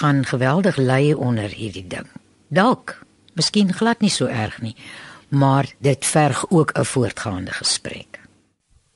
gaan 0.00 0.24
geweldig 0.24 0.78
ly 0.78 1.12
onder 1.12 1.50
hierdie 1.50 1.86
ding. 1.86 2.06
Dalk, 2.48 2.96
miskien 3.34 3.74
glad 3.74 4.00
nie 4.00 4.10
so 4.10 4.30
erg 4.30 4.60
nie, 4.62 4.74
maar 5.28 5.68
dit 5.82 6.06
verg 6.06 6.44
ook 6.50 6.72
'n 6.78 6.84
voortgaande 6.84 7.52
gesprek. 7.52 8.20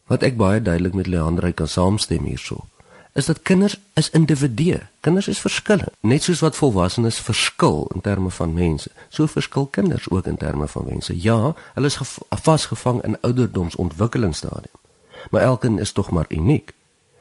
Wat 0.06 0.22
ek 0.22 0.36
baie 0.36 0.62
duidelik 0.62 0.94
met 0.94 1.06
Leandre 1.06 1.52
kan 1.52 1.68
saamstem 1.68 2.24
hierso 2.24 2.66
is 3.12 3.26
dat 3.26 3.42
kinders 3.42 3.80
is 3.94 4.10
individue. 4.10 4.80
Kinders 5.00 5.28
is 5.28 5.38
verskillend. 5.38 5.90
Net 6.00 6.22
soos 6.22 6.40
wat 6.40 6.56
volwassenes 6.56 7.20
verskil 7.20 7.90
in 7.94 8.00
terme 8.00 8.30
van 8.30 8.52
mense, 8.54 8.90
so 9.08 9.26
verskil 9.26 9.66
kinders 9.66 10.10
ook 10.10 10.26
in 10.26 10.36
terme 10.36 10.68
van 10.68 10.84
mense. 10.88 11.22
Ja, 11.22 11.54
hulle 11.74 11.86
is 11.86 11.98
vasgevang 12.28 13.02
in 13.02 13.20
ouderdomsontwikkelingsstadium. 13.20 14.78
Maar 15.30 15.42
elkeen 15.42 15.78
is 15.78 15.92
tog 15.92 16.10
maar 16.10 16.26
uniek. 16.28 16.72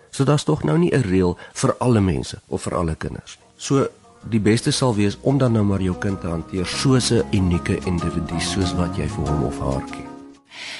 So 0.09 0.23
daar's 0.23 0.43
tog 0.43 0.63
nou 0.63 0.77
nie 0.77 0.93
'n 0.95 1.01
reël 1.01 1.37
vir 1.53 1.75
alle 1.77 2.01
mense 2.01 2.41
of 2.47 2.61
vir 2.61 2.75
alle 2.75 2.95
kinders 2.95 3.37
nie. 3.39 3.47
So 3.55 3.87
die 4.29 4.39
beste 4.39 4.71
sal 4.71 4.95
wees 4.95 5.17
om 5.21 5.37
dan 5.37 5.51
nou 5.51 5.63
maar 5.63 5.81
jou 5.81 5.95
kind 5.97 6.21
te 6.21 6.27
hanteer 6.27 6.65
soos 6.65 7.11
'n 7.11 7.23
unieke 7.31 7.79
individu 7.85 8.39
soos 8.39 8.73
wat 8.73 8.95
jy 8.95 9.07
vir 9.07 9.27
hom 9.27 9.43
of 9.43 9.59
haar 9.59 9.85
ken. 9.85 10.08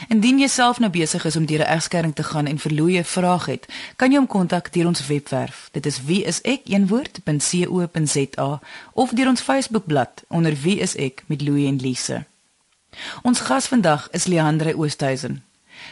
Indien 0.07 0.39
jy 0.39 0.48
self 0.48 0.79
nou 0.79 0.91
besig 0.91 1.25
is 1.25 1.36
om 1.36 1.45
deur 1.45 1.59
'n 1.59 1.71
egskeiding 1.75 2.15
te 2.15 2.24
gaan 2.24 2.45
en 2.45 2.59
verloeye 2.59 3.03
vrae 3.03 3.39
het, 3.45 3.67
kan 3.95 4.12
jy 4.12 4.17
hom 4.17 4.27
kontak 4.27 4.74
deur 4.74 4.88
ons 4.88 5.07
webwerf. 5.07 5.69
Dit 5.71 5.86
is 5.86 6.03
wieisek.co.za 6.03 6.69
of 8.93 9.09
deur 9.12 9.27
ons 9.27 9.41
Facebookblad 9.41 10.24
onder 10.27 10.53
wieisek 10.62 11.24
met 11.25 11.41
Louie 11.41 11.67
en 11.67 11.75
Lise. 11.75 12.25
Ons 13.21 13.39
gas 13.39 13.67
vandag 13.67 14.07
is 14.12 14.25
Leandre 14.25 14.77
Oosthuizen. 14.77 15.43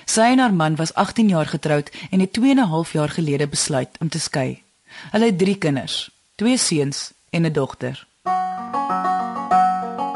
Sy 0.05 0.21
en 0.21 0.39
haar 0.39 0.53
man 0.53 0.75
was 0.75 0.93
18 0.93 1.27
jaar 1.27 1.45
getroud 1.45 1.91
en 2.11 2.19
het 2.19 2.33
2 2.33 2.49
en 2.49 2.57
'n 2.57 2.67
half 2.67 2.93
jaar 2.93 3.09
gelede 3.09 3.47
besluit 3.47 3.89
om 3.99 4.09
te 4.09 4.19
skei. 4.19 4.63
Hulle 5.11 5.25
het 5.25 5.37
3 5.37 5.57
kinders, 5.57 6.09
2 6.35 6.57
seuns 6.57 7.11
en 7.29 7.45
'n 7.45 7.53
dogter. 7.53 8.07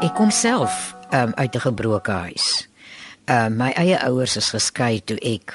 Ek 0.00 0.14
kom 0.14 0.30
self 0.30 0.94
um, 1.12 1.32
uit 1.34 1.54
'n 1.54 1.60
gebroke 1.60 2.10
huis. 2.10 2.68
Uh 3.32 3.48
my 3.48 3.70
eie 3.80 3.96
ouers 4.04 4.34
is 4.36 4.50
geskei 4.52 4.98
toe 5.00 5.16
ek 5.24 5.54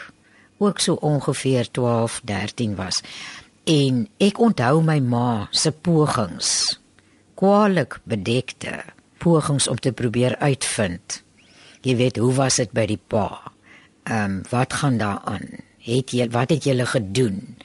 ook 0.57 0.79
so 0.81 0.97
ongeveer 1.05 1.67
12, 1.71 2.21
13 2.25 2.75
was. 2.75 3.03
En 3.69 4.07
ek 4.17 4.39
onthou 4.41 4.81
my 4.81 4.97
ma 5.03 5.47
se 5.51 5.71
pogings. 5.71 6.79
Kwaliek 7.37 7.99
bedekte 8.09 8.79
pogings 9.21 9.67
om 9.69 9.77
te 9.77 9.91
probeer 9.93 10.37
uitvind. 10.41 11.21
Jy 11.85 11.95
weet, 11.99 12.17
hoe 12.17 12.33
was 12.33 12.57
dit 12.57 12.73
by 12.73 12.87
die 12.89 13.01
pa? 13.07 13.29
Ehm 14.07 14.23
um, 14.23 14.41
wat 14.49 14.73
gaan 14.73 14.97
daar 14.97 15.21
aan? 15.29 15.45
Het 15.85 16.15
jy 16.17 16.29
wat 16.33 16.49
het 16.49 16.65
julle 16.65 16.85
gedoen? 16.85 17.57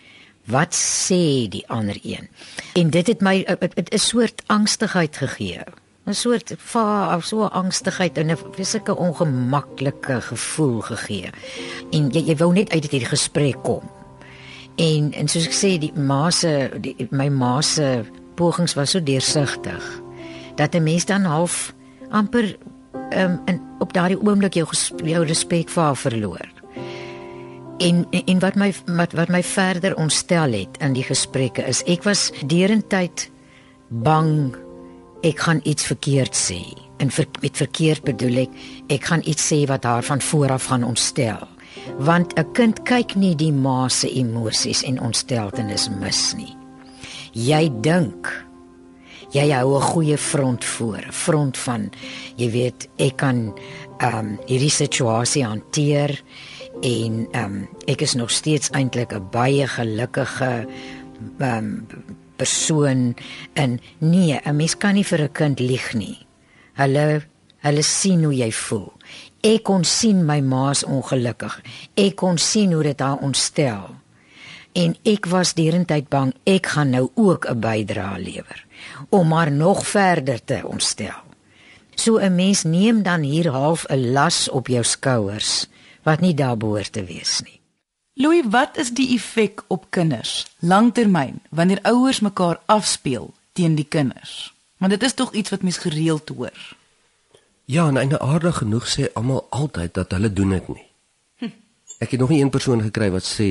Wat 0.45 0.75
sê 0.77 1.49
die 1.49 1.65
ander 1.73 1.97
een? 2.03 2.29
En 2.77 2.91
dit 2.91 3.07
het 3.07 3.21
my 3.21 3.47
'n 3.49 3.99
soort 3.99 4.43
angstigheid 4.47 5.17
gegee 5.17 5.65
'n 6.07 6.15
soort 6.15 6.55
va 6.59 7.17
of 7.17 7.25
so 7.25 7.43
angstigheid 7.43 8.19
en 8.19 8.31
'n 8.31 8.39
fisieke 8.55 8.97
ongemaklike 8.97 10.21
gevoel 10.21 10.81
gegee. 10.81 11.31
En 11.91 12.11
jy 12.11 12.23
jy 12.27 12.37
wou 12.37 12.53
net 12.53 12.71
uit 12.71 12.91
hierdie 12.91 13.09
gesprek 13.09 13.63
kom. 13.63 13.83
En 14.77 15.13
en 15.13 15.29
soos 15.29 15.47
ek 15.47 15.55
sê 15.55 15.79
die 15.79 15.93
ma 15.95 16.31
se 16.31 16.71
my 17.11 17.29
ma 17.29 17.61
se 17.61 18.05
pogings 18.35 18.75
was 18.75 18.91
so 18.91 19.03
deursigtig 19.03 20.03
dat 20.57 20.75
'n 20.75 20.83
mens 20.83 21.05
dan 21.05 21.25
half 21.25 21.75
amper 22.11 22.57
um, 23.17 23.41
en 23.45 23.61
op 23.79 23.93
daardie 23.93 24.21
oomblik 24.21 24.55
jou 24.55 24.67
jou 25.05 25.25
respek 25.25 25.69
vir 25.69 25.83
haar 25.83 25.97
verloor. 25.97 26.49
En, 27.79 28.07
en 28.11 28.25
en 28.25 28.39
wat 28.39 28.55
my 28.55 28.75
wat 28.87 29.13
wat 29.13 29.29
my 29.29 29.43
verder 29.43 29.97
ontstel 29.97 30.53
het 30.53 30.79
in 30.79 30.93
die 30.93 31.07
gesprekke 31.07 31.65
is 31.67 31.83
ek 31.83 32.03
was 32.03 32.33
derentyd 32.47 33.31
bang 33.89 34.57
ek 35.23 35.39
gaan 35.39 35.61
iets 35.65 35.87
verkeerd 35.87 36.35
sê. 36.37 36.61
En 36.99 37.11
ver, 37.11 37.27
met 37.41 37.57
verkeerd 37.57 38.05
bedoel 38.05 38.45
ek 38.47 38.51
ek 38.99 39.11
gaan 39.11 39.23
iets 39.25 39.53
sê 39.53 39.65
wat 39.71 39.85
haar 39.85 40.05
van 40.07 40.21
vooraf 40.21 40.65
gaan 40.71 40.85
ontstel. 40.85 41.49
Want 41.99 42.39
'n 42.39 42.53
kind 42.53 42.83
kyk 42.83 43.15
nie 43.15 43.35
die 43.35 43.53
ma 43.53 43.89
se 43.89 44.11
emosies 44.11 44.83
en 44.83 45.01
ontsteltenis 45.01 45.89
mis 45.89 46.35
nie. 46.37 46.57
Jy 47.33 47.71
dink 47.81 48.29
jy 49.33 49.51
hou 49.51 49.77
'n 49.77 49.81
goeie 49.81 50.19
front 50.19 50.65
voor, 50.65 51.03
front 51.11 51.57
van 51.59 51.91
jy 52.37 52.51
weet 52.51 52.89
ek 52.99 53.17
kan 53.17 53.55
ehm 53.99 54.19
um, 54.19 54.39
hierdie 54.47 54.71
situasie 54.71 55.45
hanteer 55.45 56.23
en 56.83 57.29
ehm 57.33 57.45
um, 57.45 57.69
ek 57.87 58.03
is 58.03 58.15
nog 58.15 58.31
steeds 58.31 58.71
eintlik 58.71 59.13
'n 59.13 59.31
baie 59.31 59.67
gelukkige 59.67 60.67
ehm 61.39 61.59
um, 61.59 61.87
persoon 62.43 63.15
in 63.55 63.81
nee, 63.99 64.41
'n 64.45 64.57
mens 64.57 64.77
kan 64.77 64.95
nie 64.95 65.05
vir 65.05 65.23
'n 65.23 65.33
kind 65.33 65.59
lieg 65.61 65.95
nie. 65.95 66.19
Hulle 66.75 67.23
hulle 67.63 67.83
sien 67.83 68.25
hoe 68.25 68.35
jy 68.35 68.53
voel. 68.53 68.93
Ek 69.41 69.63
kon 69.63 69.85
sien 69.85 70.25
my 70.27 70.41
ma's 70.41 70.85
ongelukkig. 70.85 71.61
Ek 71.95 72.17
kon 72.17 72.39
sien 72.39 72.73
hoe 72.73 72.83
dit 72.83 73.01
haar 73.01 73.19
ontstel. 73.19 73.95
En 74.73 74.97
ek 75.05 75.27
was 75.27 75.55
derentyd 75.55 76.09
bang 76.09 76.33
ek 76.45 76.67
gaan 76.67 76.91
nou 76.91 77.11
ook 77.15 77.47
'n 77.47 77.61
bydrae 77.61 78.19
lewer 78.19 78.65
om 79.11 79.29
maar 79.29 79.53
nog 79.53 79.87
verder 79.87 80.45
te 80.45 80.63
ontstel. 80.65 81.23
So 81.95 82.19
'n 82.19 82.35
mens 82.35 82.63
neem 82.63 83.03
dan 83.03 83.23
hier 83.23 83.51
half 83.51 83.87
'n 83.89 84.13
las 84.13 84.49
op 84.49 84.67
jou 84.67 84.85
skouers 84.85 85.67
wat 86.03 86.21
nie 86.21 86.35
daar 86.35 86.57
behoort 86.57 86.93
te 86.93 87.05
wees 87.05 87.41
nie. 87.45 87.62
Louis, 88.23 88.45
wat 88.51 88.77
is 88.77 88.93
die 88.95 89.09
effek 89.17 89.65
op 89.67 89.87
kinders 89.91 90.47
langtermyn 90.59 91.41
wanneer 91.51 91.81
ouers 91.83 92.21
mekaar 92.21 92.61
afspeel 92.71 93.33
teen 93.53 93.75
die 93.75 93.87
kinders? 93.89 94.53
Want 94.79 94.95
dit 94.95 95.03
is 95.03 95.15
tog 95.19 95.33
iets 95.33 95.51
wat 95.51 95.63
mens 95.67 95.79
gereeld 95.83 96.29
hoor. 96.29 96.77
Ja, 97.65 97.89
en 97.89 97.97
einde 97.97 98.21
aardig 98.21 98.61
genoeg 98.63 98.87
sê 98.87 99.09
almal 99.19 99.47
altyd 99.51 99.95
dat 99.95 100.15
hulle 100.15 100.31
doen 100.33 100.55
dit 100.55 100.69
nie. 100.69 100.87
Hm. 101.43 101.51
Ek 101.99 102.15
het 102.15 102.21
nog 102.21 102.31
nie 102.31 102.39
een 102.43 102.55
persoon 102.55 102.85
gekry 102.87 103.11
wat 103.11 103.27
sê 103.27 103.49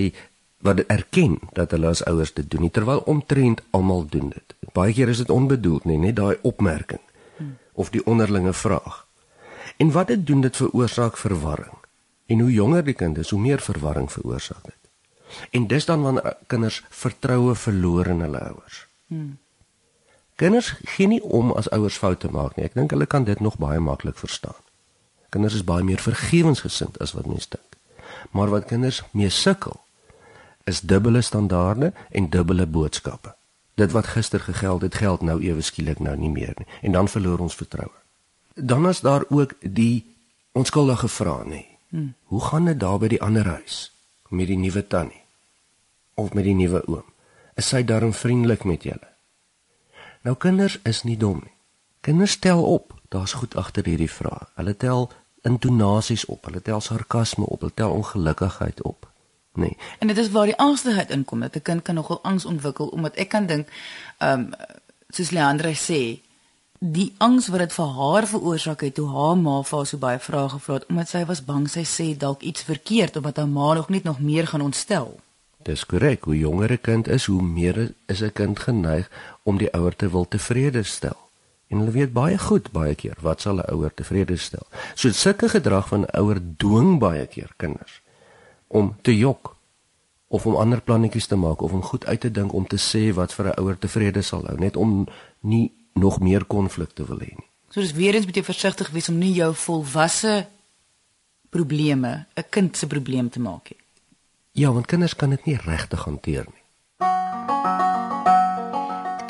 wat 0.64 0.86
erken 0.88 1.40
dat 1.52 1.76
hulle 1.76 1.92
as 1.92 2.06
ouers 2.08 2.32
dit 2.40 2.48
doen 2.52 2.64
nie 2.68 2.72
terwyl 2.72 3.04
omtrent 3.16 3.66
almal 3.76 4.08
doen 4.08 4.32
dit. 4.32 4.56
Baie 4.72 4.94
keer 4.94 5.12
is 5.12 5.26
dit 5.26 5.36
onbedoeld, 5.36 5.84
nie, 5.86 6.00
net 6.00 6.16
daai 6.16 6.38
opmerking 6.48 7.04
hm. 7.38 7.52
of 7.74 7.92
die 7.92 8.06
onderlinge 8.06 8.54
vraag. 8.54 9.04
En 9.78 9.92
wat 9.92 10.16
dit 10.16 10.28
doen 10.28 10.48
dit 10.48 10.64
veroorsaak 10.64 11.18
verwarring. 11.18 11.81
En 12.32 12.40
hoe 12.40 12.52
jonger 12.52 12.86
die 12.88 12.96
kind 12.96 13.18
is, 13.20 13.30
hoe 13.36 13.40
meer 13.42 13.60
verwarring 13.60 14.08
veroorsaak 14.12 14.64
dit. 14.64 14.82
En 15.58 15.68
dis 15.68 15.86
dan 15.86 16.02
wanneer 16.02 16.38
kinders 16.48 16.82
vertroue 16.90 17.56
verloor 17.56 18.08
in 18.08 18.22
hulle 18.24 18.40
ouers. 18.40 18.86
Hmm. 19.08 19.38
Kinders 20.36 20.74
gee 20.96 21.08
nie 21.08 21.22
om 21.24 21.52
as 21.52 21.70
ouers 21.70 21.98
foute 21.98 22.32
maak 22.32 22.56
nie. 22.56 22.66
Ek 22.66 22.74
dink 22.74 22.92
hulle 22.96 23.06
kan 23.06 23.28
dit 23.28 23.40
nog 23.40 23.60
baie 23.62 23.80
maklik 23.80 24.18
verstaan. 24.18 24.58
Kinders 25.30 25.60
is 25.60 25.68
baie 25.68 25.84
meer 25.86 26.02
vergewensgesind 26.02 26.98
as 27.04 27.14
wat 27.14 27.28
mense 27.30 27.52
dink. 27.52 27.78
Maar 28.32 28.50
wat 28.50 28.66
kinders 28.72 29.04
mee 29.12 29.30
sukkel 29.30 29.80
is 30.70 30.82
dubbele 30.82 31.22
standaarde 31.22 31.94
en 32.10 32.30
dubbele 32.30 32.66
boodskappe. 32.66 33.36
Dit 33.80 33.92
wat 33.92 34.08
gister 34.16 34.40
gegeld 34.40 34.82
het, 34.82 34.96
geld 34.96 35.22
nou 35.22 35.40
ewe 35.42 35.62
skielik 35.62 36.00
nou 36.00 36.16
nie 36.18 36.30
meer 36.30 36.54
nie 36.58 36.68
en 36.82 36.98
dan 36.98 37.08
verloor 37.08 37.40
ons 37.40 37.56
vertroue. 37.56 37.94
Dan 38.56 38.88
is 38.88 39.00
daar 39.00 39.24
ook 39.30 39.54
die 39.62 40.06
onskuldige 40.52 41.08
vrae 41.08 41.46
nie. 41.46 41.71
Hoe 42.24 42.42
gaan 42.42 42.66
dit 42.66 42.80
daar 42.80 43.00
by 43.00 43.08
die 43.08 43.22
ander 43.22 43.46
huis 43.46 43.92
met 44.30 44.48
die 44.48 44.58
nuwe 44.58 44.88
tannie 44.88 45.24
of 46.14 46.34
met 46.34 46.44
die 46.44 46.56
nuwe 46.56 46.84
oom? 46.88 47.08
Is 47.60 47.68
sy 47.68 47.84
darm 47.84 48.14
vriendelik 48.14 48.64
met 48.64 48.84
julle? 48.84 49.10
Nou 50.24 50.36
kinders 50.36 50.80
is 50.88 51.04
nie 51.04 51.18
dom 51.18 51.42
nie. 51.44 51.54
Kinders 52.02 52.38
tel 52.40 52.64
op. 52.64 52.96
Daar's 53.10 53.34
goed 53.34 53.56
agter 53.56 53.86
hierdie 53.86 54.12
vraag. 54.12 54.48
Hulle 54.56 54.78
tel 54.78 55.10
intonasies 55.42 56.26
op, 56.26 56.46
hulle 56.46 56.62
tel 56.62 56.82
sarkasme 56.82 57.46
op, 57.46 57.60
hulle 57.66 57.74
tel 57.76 57.92
ongelukkigheid 57.92 58.82
op. 58.82 59.10
Nee. 59.54 59.78
En 60.00 60.08
dit 60.08 60.18
is 60.18 60.30
waar 60.32 60.46
die 60.48 60.58
angstigheid 60.58 61.10
inkom 61.10 61.40
dat 61.40 61.56
'n 61.56 61.62
kind 61.62 61.82
kan 61.82 61.96
nogal 61.96 62.22
angs 62.24 62.46
ontwikkel 62.46 62.88
omdat 62.88 63.16
ek 63.16 63.30
kan 63.30 63.46
dink 63.46 63.68
ehm 64.18 64.40
um, 64.40 64.54
soos 65.10 65.30
Leandre 65.30 65.76
sê 65.76 66.22
die 66.82 67.12
angs 67.22 67.46
wat 67.54 67.62
dit 67.62 67.74
vir 67.78 67.90
haar 67.94 68.26
veroorsaak 68.26 68.82
het 68.82 68.96
toe 68.98 69.06
haar 69.14 69.36
ma 69.38 69.60
vir 69.62 69.78
haar 69.78 69.86
so 69.86 70.02
baie 70.02 70.20
vrae 70.20 70.48
gevra 70.50 70.80
het 70.80 70.88
omdat 70.90 71.10
sy 71.12 71.20
was 71.30 71.42
bang 71.46 71.68
sy 71.70 71.84
sê 71.86 72.06
dalk 72.18 72.42
iets 72.42 72.64
verkeerd 72.66 73.18
of 73.20 73.24
wat 73.28 73.38
haar 73.38 73.50
ma 73.50 73.74
nog 73.78 73.90
net 73.94 74.04
nog 74.04 74.20
meer 74.20 74.48
gaan 74.50 74.66
ontstel. 74.66 75.20
Dis 75.62 75.86
korrek, 75.86 76.24
hoe 76.26 76.38
jonger 76.38 76.72
'n 76.72 76.82
kind 76.82 77.08
is, 77.08 77.26
hoe 77.26 77.42
meer 77.42 77.94
is 78.08 78.22
'n 78.24 78.34
kind 78.34 78.60
geneig 78.60 79.10
om 79.44 79.58
die 79.58 79.70
ouer 79.74 79.96
te 79.96 80.10
wil 80.10 80.28
tevrede 80.28 80.84
stel. 80.84 81.18
En 81.70 81.78
hulle 81.78 81.92
weet 81.92 82.14
baie 82.14 82.38
goed 82.38 82.72
baie 82.72 82.96
keer 82.96 83.18
wat 83.22 83.42
sal 83.42 83.62
'n 83.62 83.70
ouer 83.72 83.94
tevrede 83.94 84.38
stel. 84.38 84.66
So 84.96 85.12
sulke 85.12 85.50
gedrag 85.50 85.88
van 85.88 86.10
ouer 86.10 86.42
dwing 86.58 87.00
baie 87.00 87.28
keer 87.28 87.54
kinders 87.58 88.02
om 88.68 88.96
te 89.02 89.18
jok 89.18 89.56
of 90.28 90.46
om 90.46 90.56
ander 90.56 90.82
plannetjies 90.82 91.28
te 91.28 91.36
maak 91.36 91.62
of 91.62 91.72
om 91.72 91.84
goed 91.84 92.06
uit 92.06 92.20
te 92.20 92.32
dink 92.32 92.54
om 92.54 92.68
te 92.68 92.78
sê 92.78 93.14
wat 93.14 93.34
vir 93.34 93.46
'n 93.46 93.60
ouer 93.60 93.78
tevrede 93.78 94.22
sal 94.22 94.46
hou, 94.46 94.58
net 94.58 94.76
om 94.76 95.08
nie 95.40 95.72
nog 95.94 96.20
meer 96.20 96.46
konflik 96.46 96.94
te 96.94 97.06
wil 97.06 97.20
hê 97.20 97.34
nie. 97.36 97.50
So 97.72 97.82
dis 97.82 97.94
weer 97.96 98.16
eens 98.16 98.26
moet 98.26 98.36
jy 98.36 98.44
versigtig 98.44 98.90
wees 98.92 99.10
om 99.10 99.18
nie 99.18 99.34
jou 99.34 99.54
volwasse 99.56 100.48
probleme 101.50 102.26
'n 102.36 102.50
kind 102.50 102.78
se 102.78 102.88
probleem 102.88 103.30
te 103.30 103.40
maak 103.40 103.70
nie. 103.70 103.80
Ja, 104.52 104.72
want 104.72 104.86
kinders 104.86 105.16
kan 105.16 105.30
dit 105.30 105.46
nie 105.46 105.56
regtig 105.56 106.04
hanteer 106.04 106.46
nie. 106.48 106.64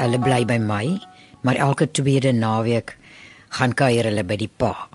Hulle 0.02 0.20
bly 0.20 0.46
by 0.46 0.58
my, 0.58 1.00
maar 1.42 1.56
elke 1.56 1.92
tweede 1.92 2.32
naweek 2.32 2.98
gaan 3.50 3.74
kuier 3.74 4.04
hulle 4.10 4.24
by 4.24 4.36
die 4.36 4.50
pa. 4.58 4.90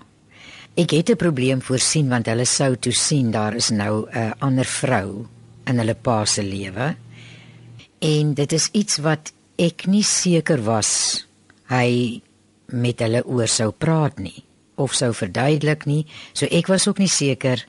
Ek 0.75 0.91
het 0.91 1.09
'n 1.09 1.15
probleem 1.15 1.61
voorsien 1.61 2.09
want 2.09 2.25
hulle 2.25 2.45
sou 2.45 2.75
toe 2.75 2.91
sien 2.91 3.31
daar 3.31 3.55
is 3.55 3.69
nou 3.69 4.07
'n 4.11 4.33
ander 4.39 4.65
vrou 4.65 5.25
in 5.65 5.77
hulle 5.77 5.95
pa 5.95 6.25
se 6.25 6.43
lewe. 6.43 6.95
En 7.99 8.33
dit 8.33 8.51
is 8.51 8.69
iets 8.71 8.97
wat 8.97 9.31
ek 9.55 9.85
nie 9.85 10.03
seker 10.03 10.63
was 10.63 11.26
hy 11.71 12.21
met 12.67 12.99
hulle 12.99 13.23
oor 13.25 13.47
sou 13.47 13.71
praat 13.71 14.19
nie 14.19 14.43
of 14.77 14.93
sou 14.93 15.13
verduidelik 15.13 15.85
nie. 15.89 16.05
So 16.33 16.45
ek 16.51 16.69
was 16.69 16.87
ook 16.87 16.99
nie 17.01 17.11
seker 17.11 17.63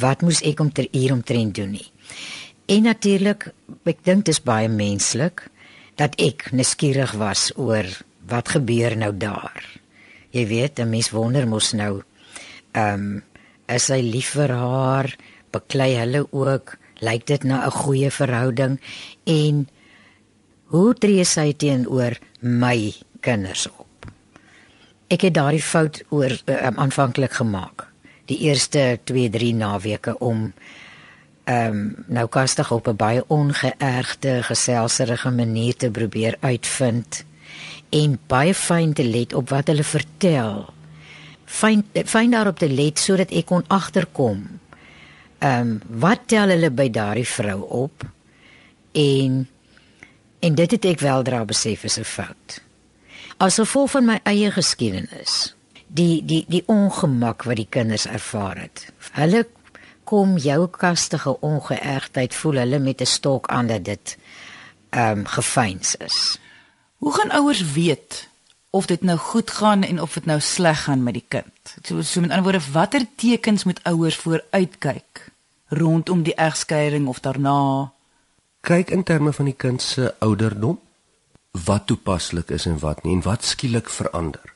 wat 0.00 0.22
moes 0.22 0.42
ek 0.44 0.60
om 0.60 0.72
ter 0.74 0.88
hier 0.92 1.14
omtrent 1.14 1.54
doen 1.56 1.72
nie. 1.78 1.88
En 2.68 2.84
natuurlik, 2.88 3.50
ek 3.84 4.04
dink 4.04 4.24
dit 4.24 4.34
is 4.34 4.42
baie 4.44 4.68
menslik 4.68 5.46
dat 6.00 6.16
ek 6.20 6.50
nuuskierig 6.52 7.14
was 7.20 7.50
oor 7.60 7.86
wat 8.28 8.54
gebeur 8.56 8.96
nou 8.96 9.12
daar. 9.12 9.62
Jy 10.34 10.46
weet, 10.46 10.80
'n 10.80 10.90
mens 10.90 11.10
wonder 11.10 11.46
mos 11.46 11.72
nou 11.72 12.02
ehm 12.74 12.94
um, 12.94 13.22
is 13.68 13.88
hy 13.88 14.00
lief 14.02 14.34
vir 14.36 14.50
haar? 14.52 15.16
Beklei 15.52 15.94
hulle 15.96 16.26
ook? 16.32 16.76
Lyk 17.00 17.26
dit 17.26 17.44
na 17.44 17.66
'n 17.66 17.70
goeie 17.70 18.10
verhouding? 18.10 18.80
En 19.24 19.68
hoe 20.64 20.94
tree 20.94 21.24
sy 21.24 21.52
teenoor 21.52 22.18
my 22.40 22.92
kinders 23.24 23.66
op? 23.70 24.08
Ek 25.12 25.26
het 25.26 25.34
daardie 25.36 25.62
fout 25.62 26.02
oor 26.14 26.32
um, 26.44 26.78
aanvanklik 26.86 27.36
gemaak. 27.40 27.86
Die 28.30 28.38
eerste 28.48 28.98
2-3 29.10 29.54
naweke 29.60 30.18
om 30.18 30.52
ehm 31.44 31.76
um, 31.76 32.04
nou 32.08 32.24
kastig 32.32 32.70
op 32.72 32.88
'n 32.88 32.96
baie 32.96 33.24
ongeërgde, 33.28 34.42
geselserige 34.42 35.30
manier 35.30 35.76
te 35.76 35.90
probeer 35.90 36.36
uitvind 36.40 37.24
en 37.90 38.18
baie 38.26 38.54
fyn 38.54 38.92
te 38.92 39.04
let 39.04 39.34
op 39.34 39.48
wat 39.48 39.66
hulle 39.66 39.84
vertel. 39.84 40.72
Fyn 41.44 41.84
fyn 41.92 42.30
daarop 42.30 42.58
te 42.58 42.68
let 42.68 42.98
sodat 42.98 43.30
ek 43.30 43.46
kon 43.46 43.64
agterkom. 43.68 44.60
Ehm 45.38 45.60
um, 45.60 45.80
wat 45.88 46.20
tel 46.26 46.48
hulle 46.48 46.70
by 46.70 46.90
daardie 46.90 47.28
vrou 47.28 47.60
op? 47.60 48.04
En 48.92 49.48
en 50.40 50.54
dit 50.54 50.70
het 50.70 50.84
ek 50.84 51.00
weldra 51.00 51.44
besef 51.44 51.84
is 51.84 51.98
'n 51.98 52.04
fout. 52.04 52.62
As 53.36 53.58
gevolg 53.58 53.90
van 53.90 54.04
my 54.04 54.20
eie 54.22 54.50
geskiedenis, 54.54 55.54
die 55.86 56.22
die 56.24 56.44
die 56.48 56.62
ongemak 56.66 57.44
wat 57.48 57.56
die 57.56 57.68
kinders 57.70 58.06
ervaar 58.06 58.58
het. 58.58 58.86
Hulle 59.14 59.46
kom 60.04 60.36
jou 60.38 60.66
kastige 60.68 61.36
ongeëgtheid 61.40 62.34
voel 62.34 62.60
hulle 62.62 62.78
met 62.78 63.00
'n 63.00 63.06
stok 63.06 63.48
aan 63.48 63.66
dat 63.66 63.84
dit 63.84 64.16
ehm 64.90 65.18
um, 65.18 65.26
gefeins 65.26 65.96
is. 65.96 66.38
Hoe 66.98 67.12
gaan 67.14 67.30
ouers 67.30 67.72
weet 67.72 68.28
of 68.70 68.86
dit 68.86 69.02
nou 69.02 69.18
goed 69.18 69.50
gaan 69.50 69.82
en 69.82 70.00
of 70.00 70.12
dit 70.12 70.24
nou 70.24 70.40
sleg 70.40 70.82
gaan 70.82 71.02
met 71.02 71.14
die 71.14 71.24
kind? 71.28 71.76
So 71.82 72.02
so 72.02 72.20
met 72.20 72.30
ander 72.30 72.42
woorde, 72.42 72.70
watter 72.72 73.06
tekens 73.16 73.64
moet 73.64 73.80
ouers 73.82 74.16
vooruitkyk 74.16 75.30
rondom 75.68 76.22
die 76.22 76.34
egskeiding 76.34 77.06
of 77.06 77.20
daarna? 77.20 77.92
Kyk 78.60 78.90
in 78.90 79.02
terme 79.02 79.32
van 79.32 79.44
die 79.44 79.56
kind 79.56 79.82
se 79.82 80.14
ouderdom, 80.18 80.78
wat 81.64 81.86
toepaslik 81.86 82.50
is 82.50 82.66
en 82.66 82.78
wat 82.78 83.02
nie 83.02 83.14
en 83.14 83.22
wat 83.22 83.44
skielik 83.44 83.88
verander. 83.88 84.54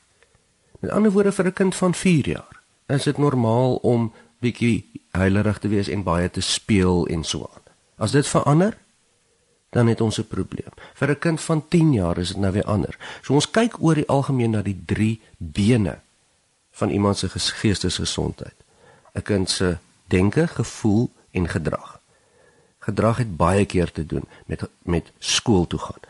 Met 0.79 0.91
ander 0.91 1.11
woorde 1.11 1.31
vir 1.31 1.45
'n 1.45 1.53
kind 1.53 1.75
van 1.75 1.93
4 1.93 2.27
jaar, 2.27 2.61
is 2.87 3.03
dit 3.03 3.17
normaal 3.17 3.75
om 3.75 4.13
bietjie 4.39 4.91
heilerig 5.11 5.57
te 5.59 5.67
wees 5.67 5.87
en 5.87 6.03
baie 6.03 6.29
te 6.29 6.41
speel 6.41 7.07
en 7.07 7.23
so 7.23 7.49
aan. 7.53 7.63
As 7.97 8.11
dit 8.11 8.27
verander, 8.27 8.77
dan 9.69 9.87
het 9.87 10.01
ons 10.01 10.19
'n 10.19 10.27
probleem. 10.27 10.73
Vir 10.93 11.09
'n 11.09 11.19
kind 11.19 11.41
van 11.41 11.67
10 11.67 11.93
jaar 11.93 12.17
is 12.17 12.27
dit 12.27 12.37
nou 12.37 12.51
weer 12.51 12.63
anders. 12.63 12.97
So 13.21 13.33
ons 13.33 13.51
kyk 13.51 13.81
oor 13.81 13.95
die 13.95 14.07
algemeen 14.07 14.51
na 14.51 14.61
die 14.61 14.81
3 14.85 15.21
bene 15.37 15.99
van 16.71 16.89
iemand 16.89 17.17
se 17.17 17.29
geestesgesondheid. 17.29 18.55
'n 19.13 19.21
Kind 19.21 19.49
se 19.49 19.77
denke, 20.07 20.47
gevoel 20.47 21.11
en 21.31 21.47
gedrag. 21.47 21.99
Gedrag 22.79 23.17
het 23.17 23.37
baie 23.37 23.65
keer 23.65 23.91
te 23.91 24.05
doen 24.05 24.23
met 24.45 24.61
met 24.81 25.11
skool 25.19 25.67
toe 25.67 25.79
gaan. 25.79 26.08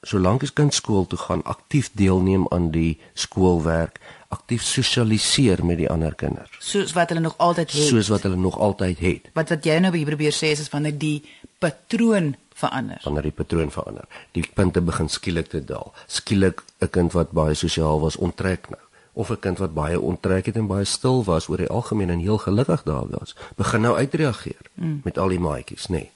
Solank 0.00 0.42
as 0.42 0.52
kind 0.56 0.72
skool 0.72 1.04
toe 1.06 1.18
gaan, 1.18 1.42
aktief 1.44 1.90
deelneem 1.92 2.46
aan 2.48 2.70
die 2.72 2.98
skoolwerk, 3.12 3.98
aktief 4.32 4.62
sosialiseer 4.64 5.60
met 5.66 5.76
die 5.82 5.88
ander 5.92 6.14
kinders. 6.14 6.54
Soos 6.64 6.94
wat 6.96 7.10
hulle 7.12 7.20
nog 7.20 7.34
altyd 7.36 7.74
het. 7.74 7.88
Soos 7.90 8.08
wat 8.08 8.22
hulle 8.24 8.38
nog 8.40 8.56
altyd 8.58 9.02
het. 9.04 9.28
Wat 9.36 9.52
wat 9.52 9.66
jy 9.68 9.76
nou 9.82 9.92
probeer 9.92 10.32
sê 10.32 10.54
is, 10.54 10.62
is 10.64 10.72
wanneer 10.72 10.96
die 10.96 11.18
patroon 11.60 12.32
verander. 12.56 13.00
Wanneer 13.04 13.28
die 13.28 13.36
patroon 13.42 13.72
verander. 13.74 14.06
Die 14.32 14.46
punte 14.54 14.80
begin 14.80 15.10
skielik 15.12 15.50
te 15.52 15.60
daal. 15.64 15.92
Skielik 16.06 16.62
'n 16.80 16.88
kind 16.88 17.12
wat 17.12 17.36
baie 17.36 17.54
sosiaal 17.54 18.00
was, 18.00 18.16
onttrek 18.16 18.70
nou. 18.70 18.80
Of 19.12 19.30
'n 19.30 19.38
kind 19.38 19.58
wat 19.58 19.74
baie 19.74 20.00
onttrek 20.00 20.46
het 20.46 20.56
en 20.56 20.66
baie 20.66 20.84
stil 20.84 21.24
was 21.24 21.48
oor 21.48 21.56
die 21.56 21.68
algemeen 21.68 22.10
en 22.10 22.18
heel 22.18 22.38
gelukkig 22.38 22.82
daar 22.82 23.08
was, 23.08 23.36
begin 23.56 23.80
nou 23.80 23.96
uitreageer 23.96 24.64
mm. 24.74 25.00
met 25.04 25.18
al 25.18 25.28
die 25.28 25.40
maatjies, 25.40 25.86
nê. 25.88 25.92
Nee. 25.92 26.10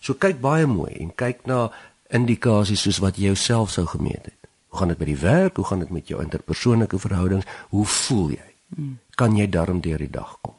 So 0.00 0.14
kyk 0.14 0.40
baie 0.40 0.66
mooi 0.66 0.92
en 1.00 1.14
kyk 1.14 1.46
na 1.46 1.70
indikasies 2.14 2.84
soos 2.86 3.00
wat 3.02 3.18
jy 3.18 3.32
jouself 3.32 3.70
sou 3.74 3.86
gemeet 3.90 4.30
het. 4.30 4.40
Hoe 4.68 4.78
gaan 4.78 4.90
dit 4.92 4.98
by 4.98 5.08
die 5.10 5.20
werk? 5.20 5.56
Hoe 5.56 5.66
gaan 5.66 5.82
dit 5.84 5.90
met 5.90 6.08
jou 6.08 6.22
interpersoonlike 6.22 6.98
verhoudings? 6.98 7.46
Hoe 7.74 7.86
voel 7.86 8.30
jy? 8.36 8.48
Kan 9.14 9.36
jy 9.36 9.46
darm 9.48 9.80
deur 9.80 9.98
die 9.98 10.10
dag 10.10 10.38
kom? 10.40 10.54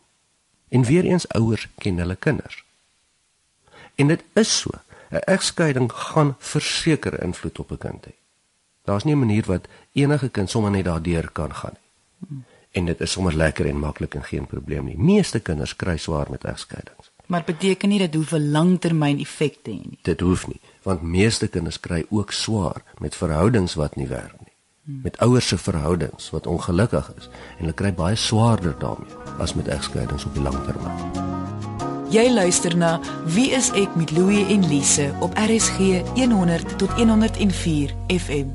En 0.70 0.84
weer 0.84 1.04
eens 1.04 1.28
ouers 1.36 1.68
ken 1.84 2.00
hulle 2.00 2.16
kinders. 2.16 2.64
En 3.96 4.08
dit 4.08 4.24
is 4.34 4.60
so. 4.60 4.72
'n 5.12 5.24
Egskeiding 5.32 5.92
gaan 5.92 6.36
verseker 6.40 7.22
invloed 7.24 7.60
op 7.60 7.72
'n 7.72 7.78
kind 7.78 8.06
hê. 8.06 8.14
Daar's 8.84 9.04
nie 9.04 9.16
'n 9.16 9.20
manier 9.20 9.46
wat 9.46 9.68
enige 9.94 10.30
kind 10.30 10.50
sommer 10.50 10.72
net 10.72 10.86
daardeur 10.86 11.32
kan 11.32 11.56
gaan 11.56 11.74
nie. 11.74 12.44
En 12.72 12.86
dit 12.86 13.02
is 13.02 13.12
sommer 13.12 13.36
lekker 13.36 13.66
en 13.66 13.80
maklik 13.80 14.16
en 14.16 14.24
geen 14.24 14.48
probleem 14.48 14.86
nie. 14.86 14.98
Meeste 14.98 15.40
kinders 15.40 15.76
kry 15.76 15.98
swaar 15.98 16.28
met 16.30 16.44
egskeidings. 16.44 17.12
Maar 17.28 17.44
beteken 17.46 17.90
nie 17.90 18.00
dit 18.00 18.14
hoef 18.14 18.32
'n 18.32 18.52
langtermyn 18.52 19.20
effek 19.20 19.58
te 19.62 19.72
hê 19.72 19.82
nie. 19.82 20.00
Dit 20.02 20.20
hoef 20.20 20.48
nie 20.48 20.60
want 20.86 21.02
meeste 21.02 21.48
kinders 21.48 21.80
kry 21.80 22.06
ook 22.10 22.32
swaar 22.32 22.84
met 23.02 23.16
verhoudings 23.16 23.74
wat 23.74 23.96
nie 23.96 24.08
werk 24.08 24.36
nie. 24.40 24.54
Met 25.04 25.18
ouers 25.18 25.48
se 25.48 25.58
verhoudings 25.58 26.30
wat 26.30 26.48
ongelukkig 26.48 27.08
is 27.18 27.26
en 27.26 27.64
hulle 27.66 27.74
kry 27.74 27.94
baie 27.94 28.16
swaarder 28.16 28.76
daarmee 28.80 29.16
as 29.42 29.56
met 29.58 29.68
egskeidings 29.68 30.26
op 30.26 30.34
die 30.34 30.44
lang 30.46 30.60
termyn. 30.68 31.24
Jy 32.14 32.28
luister 32.30 32.78
na 32.78 33.00
Wie 33.34 33.50
is 33.58 33.72
ek 33.74 33.96
met 33.98 34.14
Louie 34.14 34.46
en 34.54 34.68
Lise 34.70 35.10
op 35.26 35.34
RSG 35.42 36.06
100 36.14 36.78
tot 36.78 36.94
104 37.02 37.96
FM. 38.08 38.54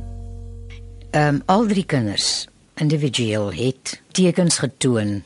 Ehm 1.10 1.34
um, 1.34 1.42
al 1.46 1.66
drie 1.66 1.84
kinders 1.84 2.46
individueel 2.74 3.52
het 3.52 3.98
tekens 4.14 4.58
getoon 4.58 5.22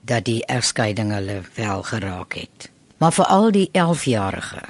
dat 0.00 0.24
die 0.24 0.44
egskeiding 0.46 1.10
hulle 1.12 1.42
wel 1.54 1.82
geraak 1.82 2.38
het. 2.38 2.70
Maar 2.96 3.12
vir 3.12 3.24
al 3.24 3.50
die 3.52 3.68
11-jarige 3.72 4.62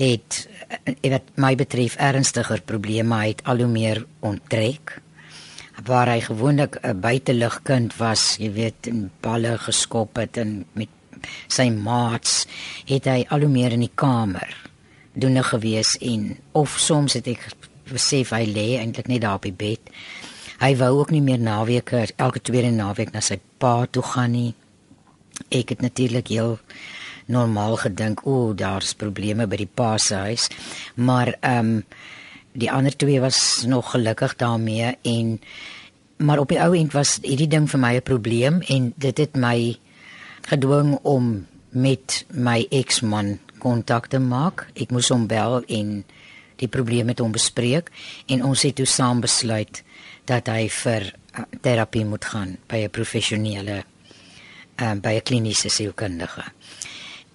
het 0.00 0.48
eh, 0.84 1.10
wat 1.10 1.30
my 1.34 1.54
betref 1.54 1.96
ernstiger 1.96 2.62
probleme 2.62 3.20
het 3.26 3.44
al 3.44 3.62
hoe 3.62 3.70
meer 3.70 4.04
onttrek 4.20 5.00
waar 5.84 6.10
hy 6.12 6.20
gewoonlik 6.20 6.76
'n 6.82 7.00
buitelugkind 7.00 7.96
was, 7.96 8.36
jy 8.36 8.52
weet, 8.52 8.86
in 8.86 9.10
balle 9.20 9.58
geskop 9.58 10.16
het 10.16 10.36
en 10.36 10.64
met 10.72 10.88
sy 11.48 11.70
maats 11.70 12.46
het 12.84 13.04
hy 13.04 13.24
al 13.28 13.40
hoe 13.40 13.48
meer 13.48 13.72
in 13.72 13.84
die 13.84 13.94
kamer 13.94 14.70
doene 15.12 15.42
gewees 15.42 15.96
en 15.98 16.38
of 16.52 16.78
soms 16.78 17.16
het 17.18 17.26
ek 17.26 17.48
besef 17.90 18.30
hy 18.30 18.44
lê 18.46 18.78
eintlik 18.78 19.08
net 19.08 19.20
daar 19.20 19.40
op 19.40 19.42
die 19.48 19.56
bed. 19.56 19.80
Hy 20.60 20.76
wou 20.76 20.90
ook 21.00 21.10
nie 21.10 21.22
meer 21.24 21.38
naweke 21.38 22.06
elke 22.16 22.40
tweede 22.40 22.70
naweek 22.70 23.12
na 23.12 23.20
sy 23.20 23.40
pa 23.58 23.86
toe 23.90 24.02
gaan 24.02 24.32
nie. 24.32 24.54
Ek 25.48 25.68
het 25.68 25.80
natuurlik 25.80 26.28
heel 26.28 26.58
normaal 27.30 27.76
gedink, 27.76 28.24
o, 28.26 28.52
daar's 28.54 28.94
probleme 28.98 29.46
by 29.46 29.56
die 29.62 29.70
pa 29.70 29.96
se 29.98 30.14
huis, 30.28 30.48
maar 30.94 31.36
ehm 31.40 31.76
um, 31.76 31.84
die 32.52 32.70
ander 32.70 32.96
twee 32.96 33.20
was 33.22 33.62
nog 33.66 33.92
gelukkig 33.94 34.36
daarmee 34.36 34.96
en 35.06 35.40
maar 36.18 36.38
op 36.38 36.48
die 36.48 36.58
ou 36.58 36.74
end 36.76 36.92
was 36.92 37.18
hierdie 37.22 37.48
ding 37.48 37.68
vir 37.70 37.80
my 37.80 37.94
'n 37.96 38.02
probleem 38.02 38.60
en 38.68 38.92
dit 38.96 39.18
het 39.18 39.36
my 39.36 39.78
gedwing 40.50 40.98
om 41.02 41.46
met 41.68 42.24
my 42.28 42.66
eksman 42.70 43.38
kontak 43.58 44.06
te 44.06 44.18
maak. 44.18 44.66
Ek 44.74 44.90
moes 44.90 45.08
hom 45.08 45.26
bel 45.26 45.62
en 45.68 46.04
die 46.56 46.68
probleem 46.68 47.06
met 47.06 47.18
hom 47.18 47.32
bespreek 47.32 47.90
en 48.26 48.44
ons 48.44 48.62
het 48.62 48.74
toe 48.74 48.86
saam 48.86 49.20
besluit 49.20 49.82
dat 50.24 50.48
hy 50.48 50.68
vir 50.68 51.12
uh, 51.38 51.44
terapie 51.60 52.04
moet 52.04 52.24
gaan 52.24 52.56
by 52.68 52.84
'n 52.84 52.90
professionele 52.90 53.84
um, 54.80 55.00
by 55.00 55.14
'n 55.16 55.22
kliniese 55.22 55.68
sielkundige. 55.68 56.44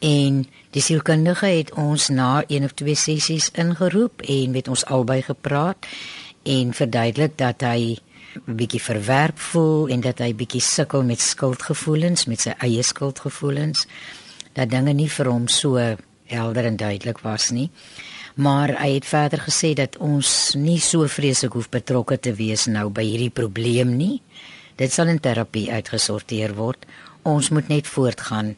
En 0.05 0.43
die 0.75 0.81
sielkundige 0.85 1.47
het 1.49 1.71
ons 1.81 2.11
na 2.13 2.43
een 2.47 2.63
of 2.67 2.75
twee 2.77 2.95
sessies 2.95 3.49
ingeroep 3.57 4.21
en 4.21 4.51
met 4.53 4.67
ons 4.69 4.85
albei 4.85 5.21
gepraat 5.25 5.87
en 6.43 6.73
verduidelik 6.77 7.37
dat 7.41 7.65
hy 7.65 7.95
bietjie 8.45 8.81
verwerp 8.83 9.39
voel 9.39 9.87
en 9.89 10.03
dat 10.05 10.19
hy 10.21 10.33
bietjie 10.37 10.61
sukkel 10.61 11.05
met 11.07 11.23
skuldgevoelens, 11.23 12.27
met 12.29 12.43
sy 12.43 12.53
eie 12.67 12.83
skuldgevoelens. 12.83 13.87
Dat 14.53 14.69
dinge 14.69 14.93
nie 14.93 15.09
vir 15.09 15.31
hom 15.31 15.47
so 15.49 15.81
helder 16.29 16.69
en 16.69 16.77
duidelik 16.77 17.23
was 17.25 17.49
nie. 17.55 17.69
Maar 18.35 18.75
hy 18.81 18.91
het 18.97 19.07
verder 19.09 19.41
gesê 19.47 19.73
dat 19.73 19.97
ons 20.03 20.53
nie 20.59 20.79
so 20.83 21.07
vreeslik 21.07 21.55
hoef 21.57 21.71
betrokke 21.71 22.19
te 22.19 22.35
wees 22.35 22.67
nou 22.69 22.89
by 22.93 23.07
hierdie 23.07 23.33
probleem 23.33 23.95
nie. 23.97 24.19
Dit 24.75 24.93
sal 24.93 25.09
in 25.09 25.23
terapie 25.23 25.71
uitgesorteer 25.71 26.53
word 26.53 26.85
ons 27.25 27.49
moet 27.49 27.71
net 27.71 27.87
voortgaan 27.89 28.53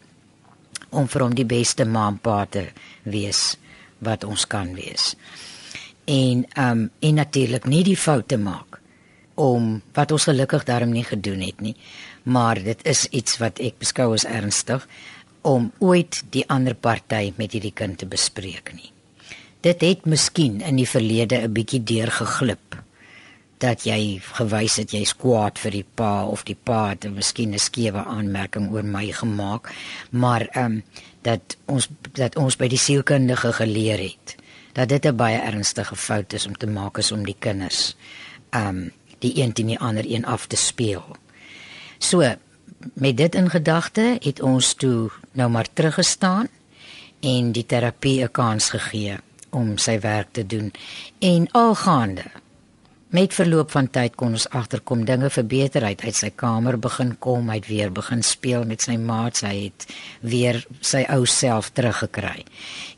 om 0.90 1.08
vir 1.08 1.22
hom 1.22 1.36
die 1.36 1.46
beste 1.46 1.86
maampa 1.86 2.46
te 2.46 2.68
wees 3.04 3.58
wat 4.00 4.24
ons 4.24 4.46
kan 4.48 4.74
wees. 4.76 5.16
En 6.06 6.46
ehm 6.46 6.72
um, 6.72 6.90
en 7.00 7.16
natuurlik 7.16 7.66
nie 7.66 7.84
die 7.84 7.98
foute 7.98 8.38
maak 8.38 8.80
om 9.36 9.82
wat 9.94 10.12
ons 10.12 10.24
gelukkig 10.30 10.64
daarom 10.64 10.90
nie 10.90 11.06
gedoen 11.06 11.42
het 11.46 11.62
nie. 11.62 11.76
Maar 12.24 12.64
dit 12.64 12.86
is 12.86 13.06
iets 13.12 13.38
wat 13.38 13.60
ek 13.60 13.78
beskou 13.80 14.14
as 14.14 14.26
ernstig 14.26 14.88
om 15.42 15.72
ooit 15.80 16.24
die 16.34 16.46
ander 16.50 16.76
party 16.76 17.34
met 17.38 17.54
hierdie 17.54 17.76
kind 17.76 17.98
te 17.98 18.08
bespreek 18.10 18.74
nie. 18.74 18.92
Dit 19.62 19.82
het 19.82 20.06
miskien 20.06 20.62
in 20.62 20.76
die 20.76 20.90
verlede 20.90 21.42
'n 21.44 21.54
bietjie 21.54 21.84
deurgeglip 21.84 22.87
dat 23.58 23.84
jy 23.84 24.20
gewys 24.22 24.76
het 24.78 24.92
jy's 24.94 25.16
kwaad 25.18 25.60
vir 25.60 25.72
die 25.72 25.86
pa 25.96 26.26
of 26.26 26.44
die 26.44 26.58
pa 26.64 26.90
het 26.90 27.08
miskien 27.10 27.54
'n 27.54 27.60
skewe 27.60 28.04
aanmerking 28.06 28.72
oor 28.72 28.84
my 28.84 29.12
gemaak 29.12 29.74
maar 30.12 30.48
ehm 30.52 30.66
um, 30.66 30.84
dat 31.22 31.58
ons 31.66 31.90
dat 32.12 32.36
ons 32.36 32.56
by 32.56 32.68
die 32.68 32.78
sielkundige 32.78 33.54
geleer 33.54 34.00
het 34.00 34.36
dat 34.74 34.90
dit 34.90 35.06
'n 35.06 35.16
baie 35.16 35.38
ernstige 35.38 35.96
fout 35.96 36.34
is 36.34 36.46
om 36.46 36.58
te 36.58 36.68
maak 36.68 36.98
is 36.98 37.12
om 37.12 37.26
die 37.26 37.36
kinders 37.40 37.96
ehm 38.50 38.68
um, 38.68 38.92
die 39.20 39.42
een 39.42 39.54
teen 39.54 39.68
die 39.68 39.80
ander 39.80 40.06
een 40.08 40.26
af 40.26 40.46
te 40.46 40.56
speel. 40.56 41.16
So 41.98 42.36
met 42.94 43.18
dit 43.18 43.36
in 43.36 43.50
gedagte 43.50 44.18
het 44.20 44.42
ons 44.42 44.74
toe 44.74 45.10
nou 45.32 45.50
maar 45.50 45.68
teruggestaan 45.74 46.48
en 47.20 47.52
die 47.52 47.66
terapie 47.66 48.24
'n 48.24 48.32
kans 48.32 48.70
gegee 48.70 49.18
om 49.50 49.78
sy 49.78 50.00
werk 50.00 50.28
te 50.32 50.46
doen 50.46 50.72
en 51.20 51.52
algaande 51.52 52.24
Met 53.10 53.34
verloop 53.34 53.72
van 53.72 53.88
tyd 53.88 54.16
kon 54.20 54.34
ons 54.36 54.50
agterkom 54.50 55.06
dinge 55.08 55.30
verbeter 55.32 55.84
uit 55.84 56.02
uit 56.04 56.16
sy 56.16 56.28
kamer 56.36 56.76
begin 56.76 57.14
kom, 57.24 57.48
hy 57.48 57.56
het 57.62 57.70
weer 57.70 57.92
begin 57.96 58.20
speel 58.20 58.66
met 58.68 58.84
sy 58.84 58.98
maats, 59.00 59.46
hy 59.48 59.70
het 59.70 59.86
weer 60.20 60.60
sy 60.84 61.06
ou 61.16 61.22
self 61.24 61.70
teruggekry. 61.72 62.44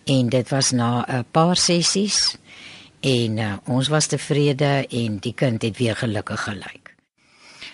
En 0.10 0.32
dit 0.34 0.50
was 0.50 0.72
na 0.72 1.06
'n 1.06 1.26
paar 1.32 1.56
sessies 1.56 2.38
en 3.02 3.38
uh, 3.38 3.54
ons 3.68 3.88
was 3.88 4.08
tevrede 4.08 4.88
en 4.90 5.20
die 5.20 5.34
kind 5.34 5.62
het 5.62 5.78
weer 5.78 5.96
gelukkig 5.96 6.42
gelyk. 6.44 6.96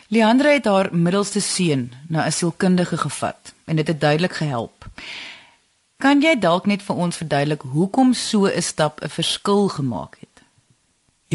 Leandra 0.07 0.49
het 0.49 0.65
haar 0.65 0.89
middelste 0.91 1.39
seun 1.39 1.93
na 2.09 2.25
'n 2.25 2.31
sielkundige 2.31 2.97
gevat 2.97 3.53
en 3.65 3.75
dit 3.75 3.87
het 3.87 4.01
duidelik 4.01 4.33
gehelp. 4.33 4.85
Kan 5.97 6.21
jy 6.21 6.35
dalk 6.39 6.65
net 6.65 6.83
vir 6.83 6.95
ons 6.95 7.17
verduidelik 7.17 7.61
hoekom 7.61 8.13
so 8.13 8.45
'n 8.45 8.61
stap 8.61 9.01
'n 9.01 9.09
verskil 9.09 9.67
gemaak 9.69 10.17
het? 10.19 10.24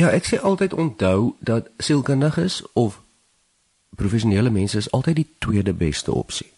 Ja, 0.00 0.08
ek 0.16 0.24
sê 0.24 0.38
altyd 0.40 0.72
onthou 0.72 1.34
dat 1.44 1.66
sielkundiges 1.76 2.62
of 2.72 3.02
professionele 3.96 4.50
mense 4.50 4.78
is 4.78 4.90
altyd 4.96 5.18
die 5.18 5.28
tweede 5.38 5.74
beste 5.76 6.12
opsie. 6.12 6.52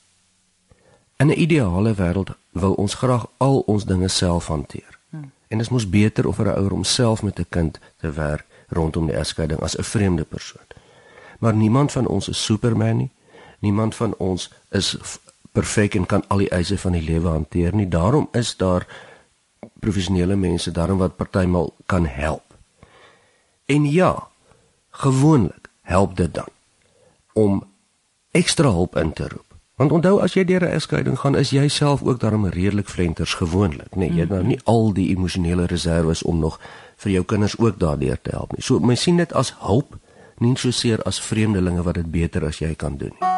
In 1.16 1.26
'n 1.26 1.40
ideale 1.40 1.94
wêreld 1.94 2.30
wil 2.52 2.72
ons 2.72 2.94
graag 2.94 3.26
al 3.36 3.58
ons 3.58 3.84
dinge 3.84 4.08
self 4.08 4.46
hanteer. 4.46 4.98
Hmm. 5.10 5.32
En 5.48 5.58
dit 5.58 5.66
is 5.66 5.72
mos 5.72 5.88
beter 5.88 6.26
of 6.26 6.38
'n 6.38 6.46
ouer 6.46 6.72
om 6.72 6.84
self 6.84 7.22
met 7.22 7.38
'n 7.38 7.46
kind 7.48 7.78
te 7.96 8.12
werk 8.12 8.46
rondom 8.68 9.06
die 9.06 9.16
egskeiding 9.16 9.60
as 9.60 9.76
'n 9.78 9.82
vreemde 9.82 10.24
persoon. 10.24 10.68
Maar 11.38 11.54
niemand 11.54 11.92
van 11.92 12.06
ons 12.06 12.28
is 12.28 12.44
Superman 12.44 12.96
nie. 12.96 13.10
Niemand 13.58 13.94
van 13.94 14.14
ons 14.16 14.50
is 14.70 14.96
perfek 15.52 15.94
en 15.94 16.06
kan 16.06 16.24
al 16.28 16.38
die 16.38 16.50
eise 16.50 16.78
van 16.78 16.92
die 16.92 17.02
lewe 17.02 17.28
hanteer 17.28 17.74
nie. 17.74 17.88
Daarom 17.88 18.28
is 18.32 18.56
daar 18.56 18.86
professionele 19.80 20.36
mense 20.36 20.70
daarom 20.70 20.98
wat 20.98 21.16
partymal 21.16 21.74
kan 21.86 22.06
help. 22.06 22.51
En 23.72 23.86
ja, 23.88 24.28
gewoonlik 24.90 25.70
help 25.82 26.16
dit 26.16 26.34
dan 26.34 26.50
om 27.32 27.62
ekstra 28.30 28.68
hulp 28.68 28.96
in 28.96 29.12
te 29.12 29.28
roep. 29.28 29.52
Want 29.80 29.92
onthou 29.92 30.18
as 30.20 30.34
jy 30.36 30.44
deur 30.44 30.64
'n 30.64 30.76
egskeiding 30.76 31.18
gaan, 31.18 31.36
is 31.36 31.50
jy 31.50 31.68
self 31.68 32.02
ook 32.02 32.20
daarom 32.20 32.46
redelik 32.46 32.88
flenters 32.88 33.34
gewoonlik, 33.34 33.90
nê? 33.90 33.98
Nee, 33.98 34.12
jy 34.12 34.20
het 34.20 34.28
nou 34.28 34.42
nie 34.42 34.60
al 34.64 34.92
die 34.92 35.08
emosionele 35.08 35.66
reserves 35.66 36.22
om 36.22 36.38
nog 36.38 36.60
vir 36.96 37.12
jou 37.12 37.24
kinders 37.24 37.58
ook 37.58 37.78
daardeur 37.78 38.20
te 38.22 38.30
help 38.30 38.52
nie. 38.52 38.62
So 38.62 38.78
mens 38.78 39.02
sien 39.02 39.16
dit 39.16 39.32
as 39.32 39.54
hulp, 39.58 39.96
nie 40.38 40.56
so 40.56 40.70
seer 40.70 41.02
as 41.02 41.20
vreemdelinge 41.20 41.82
wat 41.82 41.94
dit 41.94 42.10
beter 42.10 42.44
as 42.44 42.58
jy 42.58 42.74
kan 42.74 42.96
doen 42.96 43.12
nie. 43.20 43.28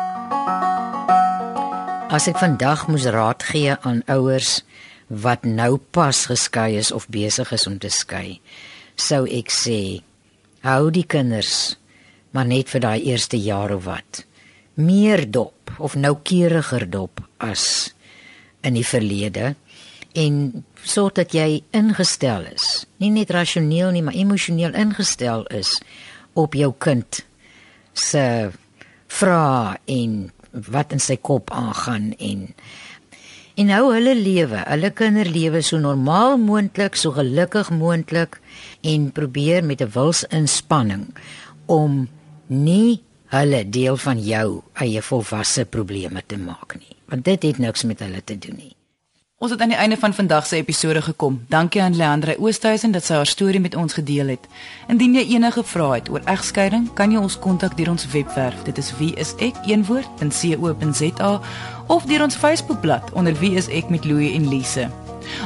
As 2.08 2.28
ek 2.28 2.38
vandag 2.38 2.86
moes 2.88 3.04
raad 3.04 3.42
gee 3.42 3.76
aan 3.80 4.02
ouers 4.06 4.64
wat 5.08 5.44
nou 5.44 5.76
pas 5.90 6.26
geskei 6.26 6.76
is 6.76 6.92
of 6.92 7.08
besig 7.08 7.52
is 7.52 7.66
om 7.66 7.78
te 7.78 7.88
skei, 7.88 8.40
sou 8.96 9.24
ek 9.26 9.50
sê 9.50 10.02
hou 10.64 10.90
die 10.92 11.06
kinders 11.06 11.76
maar 12.34 12.48
net 12.48 12.70
vir 12.72 12.82
daai 12.82 13.04
eerste 13.06 13.38
jaar 13.38 13.70
of 13.76 13.84
wat. 13.86 14.24
Meer 14.74 15.22
dop 15.30 15.70
of 15.78 15.94
noukeuriger 15.94 16.88
dop 16.90 17.22
as 17.38 17.92
in 18.64 18.74
die 18.74 18.86
verlede 18.86 19.52
en 20.18 20.64
sorg 20.82 21.14
dat 21.18 21.34
jy 21.34 21.62
ingestel 21.74 22.48
is. 22.50 22.86
Nie 22.98 23.12
net 23.14 23.30
rasioneel 23.34 23.92
nie 23.94 24.02
maar 24.02 24.18
emosioneel 24.18 24.74
ingestel 24.74 25.46
is 25.54 25.76
op 26.34 26.56
jou 26.58 26.72
kind 26.78 27.22
se 27.94 28.50
vra 29.14 29.76
en 29.86 30.32
wat 30.74 30.94
in 30.94 31.02
sy 31.02 31.16
kop 31.22 31.52
aangaan 31.54 32.12
en 32.18 32.48
en 33.54 33.70
hou 33.70 33.92
hulle 33.92 34.14
lewe, 34.18 34.60
hulle 34.66 34.90
kinderlewe 34.98 35.62
so 35.62 35.78
normaal 35.78 36.38
moontlik, 36.42 36.96
so 36.98 37.14
gelukkig 37.14 37.70
moontlik 37.70 38.40
en 38.82 39.10
probeer 39.14 39.64
met 39.64 39.80
'n 39.82 39.90
wilsinspanning 39.94 41.06
om 41.66 42.08
nie 42.46 43.02
hulle 43.26 43.68
deel 43.68 43.96
van 43.96 44.18
jou 44.20 44.62
eie 44.72 45.02
volwasse 45.02 45.64
probleme 45.64 46.22
te 46.26 46.36
maak 46.38 46.74
nie, 46.78 46.96
want 47.08 47.24
dit 47.24 47.42
het 47.42 47.58
niks 47.58 47.84
met 47.84 47.98
hulle 48.00 48.24
te 48.24 48.38
doen 48.38 48.56
nie. 48.56 48.76
Ons 49.44 49.50
het 49.52 49.60
aan 49.60 49.68
die 49.68 49.76
einde 49.76 49.96
van 49.96 50.14
vandag 50.14 50.46
se 50.46 50.56
episode 50.56 51.02
gekom. 51.02 51.44
Dankie 51.48 51.82
aan 51.82 51.96
Leandre 51.96 52.38
Oosthuizen 52.38 52.92
dat 52.94 53.04
sy 53.04 53.14
haar 53.14 53.26
storie 53.26 53.60
met 53.60 53.74
ons 53.74 53.92
gedeel 53.92 54.26
het. 54.32 54.46
Indien 54.88 55.14
jy 55.18 55.24
enige 55.34 55.64
vrae 55.64 55.94
het 55.98 56.08
oor 56.08 56.22
egskeiding, 56.24 56.92
kan 56.94 57.10
jy 57.12 57.18
ons 57.20 57.38
kontak 57.38 57.76
deur 57.76 57.90
ons 57.90 58.06
webwerf. 58.12 58.62
Dit 58.64 58.78
is 58.78 58.96
wieisek.co.za 58.96 59.72
of 61.86 62.04
deur 62.04 62.22
ons 62.22 62.36
Facebookblad 62.36 63.12
onder 63.12 63.34
Wie 63.38 63.54
is 63.54 63.68
ek 63.68 63.88
met 63.88 64.04
Louie 64.04 64.34
en 64.34 64.48
Lise. 64.48 64.88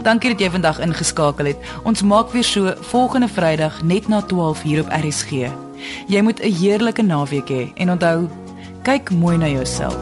Dankie 0.03 0.31
dat 0.33 0.40
jy 0.42 0.51
vandag 0.51 0.81
ingeskakel 0.83 1.53
het. 1.53 1.70
Ons 1.85 2.03
maak 2.03 2.33
weer 2.35 2.44
so 2.44 2.74
volgende 2.90 3.29
Vrydag 3.29 3.83
net 3.83 4.09
na 4.09 4.22
12 4.22 4.62
hier 4.62 4.83
op 4.85 4.92
RSG. 4.92 5.51
Jy 6.07 6.20
moet 6.22 6.40
'n 6.42 6.53
heerlike 6.53 7.03
naweek 7.03 7.48
hê 7.48 7.55
he, 7.55 7.72
en 7.74 7.90
onthou, 7.90 8.29
kyk 8.83 9.11
mooi 9.11 9.37
na 9.37 9.46
jouself. 9.46 9.96